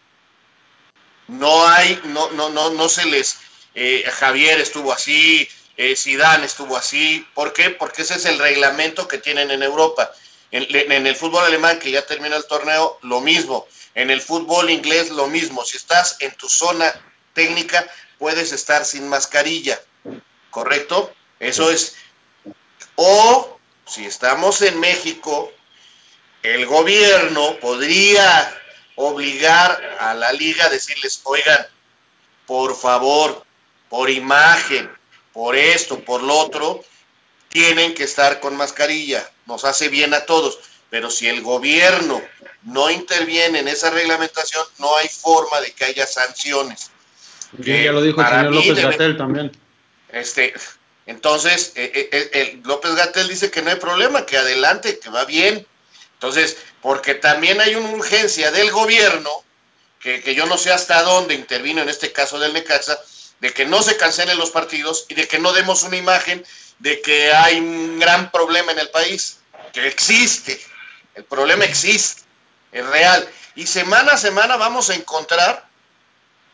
[1.28, 3.38] No hay, no, no, no, no se les,
[3.74, 7.26] eh, Javier estuvo así, eh, Zidane estuvo así.
[7.34, 7.70] ¿Por qué?
[7.70, 10.12] Porque ese es el reglamento que tienen en Europa.
[10.50, 13.66] En, en, el fútbol alemán, que ya termina el torneo, lo mismo.
[13.94, 15.64] En el fútbol inglés, lo mismo.
[15.64, 16.92] Si estás en tu zona
[17.32, 17.86] técnica,
[18.18, 19.80] puedes estar sin mascarilla.
[20.50, 21.14] ¿Correcto?
[21.40, 21.96] Eso es
[22.96, 25.52] o si estamos en México,
[26.42, 28.60] el gobierno podría
[28.96, 31.66] obligar a la liga a decirles, oigan,
[32.46, 33.44] por favor,
[33.88, 34.90] por imagen,
[35.32, 36.84] por esto, por lo otro,
[37.48, 39.28] tienen que estar con mascarilla.
[39.46, 40.58] Nos hace bien a todos.
[40.90, 42.20] Pero si el gobierno
[42.64, 46.90] no interviene en esa reglamentación, no hay forma de que haya sanciones.
[47.58, 49.52] ya lo dijo el señor López Gatel también.
[50.10, 50.52] Este,
[51.06, 55.24] entonces, eh, eh, eh, López Gatel dice que no hay problema, que adelante, que va
[55.24, 55.66] bien.
[56.22, 59.28] Entonces, porque también hay una urgencia del gobierno,
[59.98, 62.96] que, yo no sé hasta dónde intervino en este caso del Necaxa,
[63.40, 66.46] de que no se cancelen los partidos y de que no demos una imagen
[66.78, 69.40] de que hay un gran problema en el país,
[69.72, 70.60] que existe,
[71.16, 72.22] el problema existe,
[72.70, 73.28] es real.
[73.56, 75.66] Y semana a semana vamos a encontrar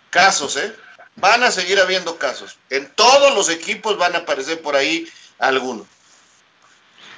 [0.09, 0.75] casos, ¿eh?
[1.17, 2.57] van a seguir habiendo casos.
[2.71, 5.07] En todos los equipos van a aparecer por ahí
[5.39, 5.87] algunos.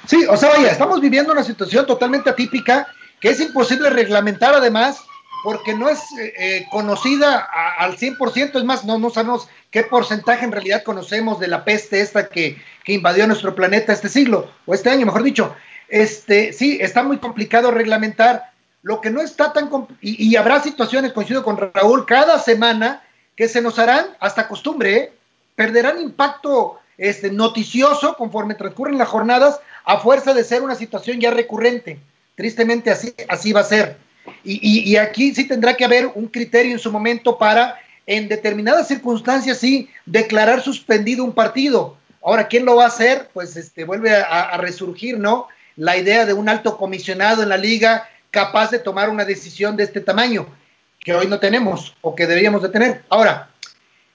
[0.07, 2.87] Sí, o sea, vaya, estamos viviendo una situación totalmente atípica
[3.19, 5.03] que es imposible reglamentar además
[5.43, 7.47] porque no es eh, eh, conocida
[7.77, 12.01] al 100%, es más, no, no sabemos qué porcentaje en realidad conocemos de la peste
[12.01, 15.55] esta que, que invadió nuestro planeta este siglo, o este año, mejor dicho.
[15.87, 18.51] Este, sí, está muy complicado reglamentar.
[18.83, 19.69] Lo que no está tan...
[19.99, 23.03] Y, y habrá situaciones, coincido con Raúl, cada semana
[23.35, 25.13] que se nos harán hasta costumbre, ¿eh?
[25.55, 31.31] perderán impacto este, noticioso conforme transcurren las jornadas a fuerza de ser una situación ya
[31.31, 31.99] recurrente.
[32.35, 33.97] Tristemente así, así va a ser.
[34.43, 38.87] Y, y, aquí sí tendrá que haber un criterio en su momento para, en determinadas
[38.87, 41.97] circunstancias, sí, declarar suspendido un partido.
[42.23, 43.29] Ahora, ¿quién lo va a hacer?
[43.33, 45.47] Pues este, vuelve a, a resurgir, ¿no?
[45.75, 49.83] La idea de un alto comisionado en la liga capaz de tomar una decisión de
[49.83, 50.47] este tamaño,
[50.99, 53.03] que hoy no tenemos o que deberíamos de tener.
[53.09, 53.50] Ahora,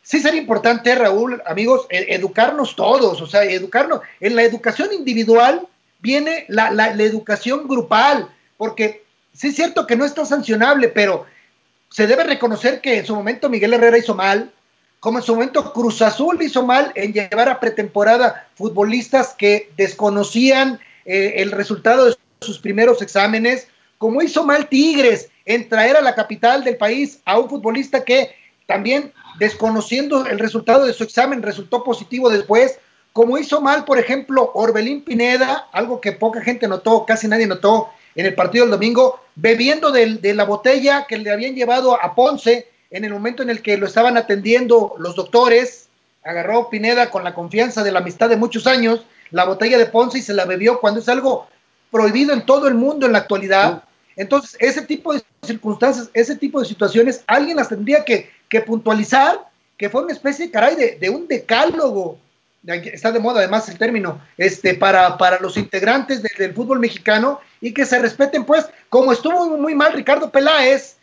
[0.07, 4.00] sí sería importante, Raúl, amigos, e-, educarnos todos, o sea, educarnos.
[4.20, 5.66] En la educación individual
[6.00, 9.02] viene la, la, la, educación grupal, porque
[9.34, 11.26] sí es cierto que no está sancionable, pero
[11.90, 14.52] se debe reconocer que en su momento Miguel Herrera hizo mal,
[15.00, 20.78] como en su momento Cruz Azul hizo mal en llevar a pretemporada futbolistas que desconocían
[21.04, 23.66] eh, el resultado de sus primeros exámenes,
[23.98, 28.34] como hizo mal Tigres en traer a la capital del país a un futbolista que
[28.66, 32.78] también desconociendo el resultado de su examen resultó positivo después,
[33.12, 37.89] como hizo mal, por ejemplo, Orbelín Pineda, algo que poca gente notó, casi nadie notó
[38.14, 42.14] en el partido del domingo, bebiendo de, de la botella que le habían llevado a
[42.14, 45.89] Ponce en el momento en el que lo estaban atendiendo los doctores,
[46.24, 50.18] agarró Pineda con la confianza de la amistad de muchos años, la botella de Ponce
[50.18, 51.47] y se la bebió cuando es algo
[51.91, 53.84] prohibido en todo el mundo en la actualidad.
[54.16, 59.49] Entonces, ese tipo de circunstancias, ese tipo de situaciones, alguien las tendría que, que puntualizar,
[59.76, 62.18] que fue una especie, caray, de, de, un decálogo,
[62.64, 67.40] está de moda además el término, este, para, para los integrantes de, del fútbol mexicano
[67.61, 70.97] y que se respeten, pues, como estuvo muy mal Ricardo Peláez,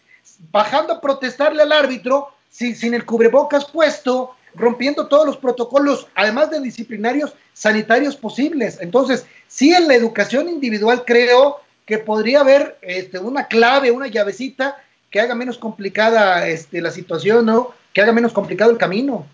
[0.52, 6.50] bajando a protestarle al árbitro, sin, sin el cubrebocas puesto, rompiendo todos los protocolos, además
[6.52, 8.78] de disciplinarios sanitarios posibles.
[8.82, 14.82] Entonces, sí en la educación individual creo que podría haber este, una clave, una llavecita
[15.10, 17.74] que haga menos complicada este, la situación, ¿no?
[17.94, 19.28] Que haga menos complicado el camino.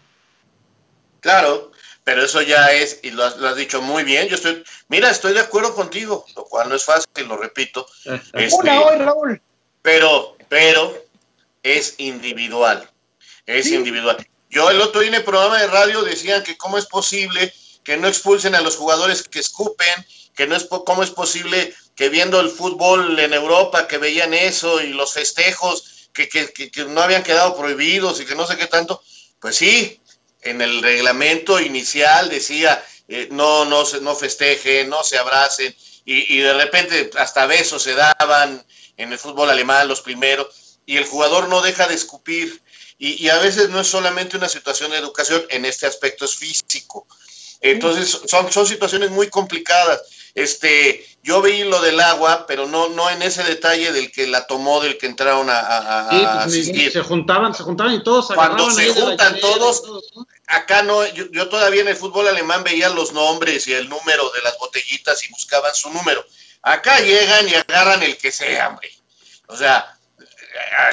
[1.22, 1.72] Claro,
[2.04, 5.10] pero eso ya es, y lo has, lo has, dicho muy bien, yo estoy, mira,
[5.10, 7.86] estoy de acuerdo contigo, lo cual no es fácil, lo repito.
[8.06, 9.41] Este, una hoy, Raúl.
[9.82, 11.06] Pero, pero,
[11.64, 12.89] es individual,
[13.45, 13.76] es sí.
[13.76, 14.18] individual.
[14.50, 17.97] Yo el otro día en el programa de radio decían que cómo es posible que
[17.97, 19.88] no expulsen a los jugadores que escupen,
[20.36, 24.80] que no es cómo es posible que viendo el fútbol en Europa, que veían eso
[24.80, 28.56] y los festejos, que, que, que, que no habían quedado prohibidos y que no sé
[28.56, 29.04] qué tanto,
[29.41, 30.00] pues sí,
[30.41, 35.76] en el reglamento inicial decía eh, no, no, no festejen, no se abracen,
[36.06, 40.95] y, y, de repente hasta besos se daban en el fútbol alemán los primeros, y
[40.95, 42.62] el jugador no deja de escupir,
[42.97, 46.36] y, y a veces no es solamente una situación de educación, en este aspecto es
[46.36, 47.06] físico.
[47.60, 50.02] Entonces son, son situaciones muy complicadas.
[50.39, 54.47] Este, yo vi lo del agua, pero no, no en ese detalle del que la
[54.47, 56.91] tomó, del que entraron a, a, sí, pues, asistir.
[56.91, 60.25] Se juntaban, se juntaban y todos Cuando se juntan todos, todos ¿no?
[60.47, 64.29] acá no, yo, yo, todavía en el fútbol alemán veía los nombres y el número
[64.31, 66.25] de las botellitas y buscaban su número.
[66.61, 68.91] Acá llegan y agarran el que sea, hombre.
[69.47, 69.97] O sea,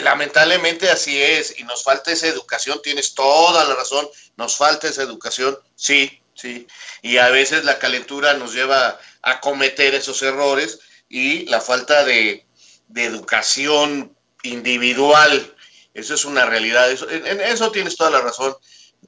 [0.01, 5.03] lamentablemente así es y nos falta esa educación, tienes toda la razón, nos falta esa
[5.03, 6.66] educación, sí, sí,
[7.03, 10.78] y a veces la calentura nos lleva a cometer esos errores
[11.09, 12.47] y la falta de,
[12.89, 14.12] de educación
[14.43, 15.55] individual,
[15.95, 18.55] eso es una realidad, eso, en, en, eso tienes toda la razón,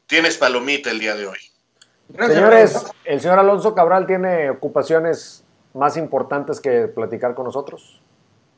[0.07, 1.39] tienes palomita el día de hoy.
[2.17, 8.01] Señores, el señor Alonso Cabral tiene ocupaciones más importantes que platicar con nosotros.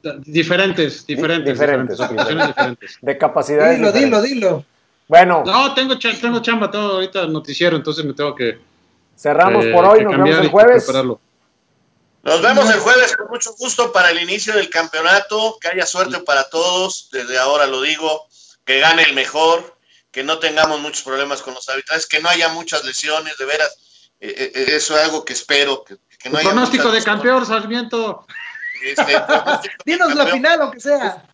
[0.03, 1.53] Diferentes, diferentes.
[1.53, 1.99] Diferentes.
[1.99, 2.47] diferentes.
[2.47, 2.99] diferentes.
[3.03, 3.77] De capacidades.
[3.77, 4.65] Dilo, dilo, dilo.
[5.11, 5.43] Bueno.
[5.45, 8.61] No, tengo, tengo chamba todo ahorita noticiero, entonces me tengo que.
[9.19, 10.89] Cerramos eh, por hoy, nos vemos el jueves.
[12.23, 15.59] Nos vemos el jueves con mucho gusto para el inicio del campeonato.
[15.61, 17.09] Que haya suerte para todos.
[17.11, 18.29] Desde ahora lo digo.
[18.65, 19.77] Que gane el mejor.
[20.13, 22.07] Que no tengamos muchos problemas con los arbitrajes.
[22.07, 23.37] Que no haya muchas lesiones.
[23.37, 23.79] De veras.
[24.21, 25.83] Eh, eh, eso es algo que espero.
[25.83, 28.27] Que, que no haya pronóstico de campeón, Sarmiento.
[28.85, 29.21] Este,
[29.85, 31.25] Dinos la final, aunque sea.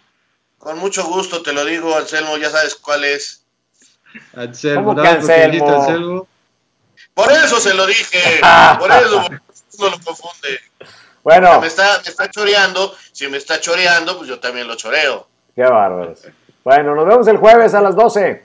[0.57, 3.43] Con mucho gusto te lo digo, Anselmo, ya sabes cuál es.
[4.35, 5.69] Anselmo, ¿Cómo que Anselmo?
[5.69, 6.29] Anselmo?
[7.14, 8.41] Por eso se lo dije,
[8.79, 9.29] por eso
[9.79, 10.61] no lo confunde.
[11.23, 11.55] Bueno.
[11.55, 15.27] Si me está, me está choreando, si me está choreando, pues yo también lo choreo.
[15.55, 16.21] Qué bárbaros.
[16.62, 18.45] Bueno, nos vemos el jueves a las 12.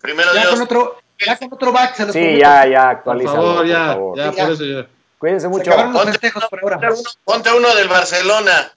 [0.00, 0.52] Primero ya Dios.
[0.54, 2.40] Con otro, ya con otro back se los Sí, prometo.
[2.40, 3.36] ya, ya, actualízalo.
[3.40, 4.18] Por favor, ya, por favor.
[4.18, 4.86] ya, por eso ya.
[5.18, 5.70] Cuídense mucho.
[5.70, 6.90] los Ponte festejos por ahora.
[7.24, 8.72] Ponte uno del Barcelona.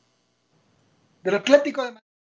[1.24, 1.92] Del Atlético de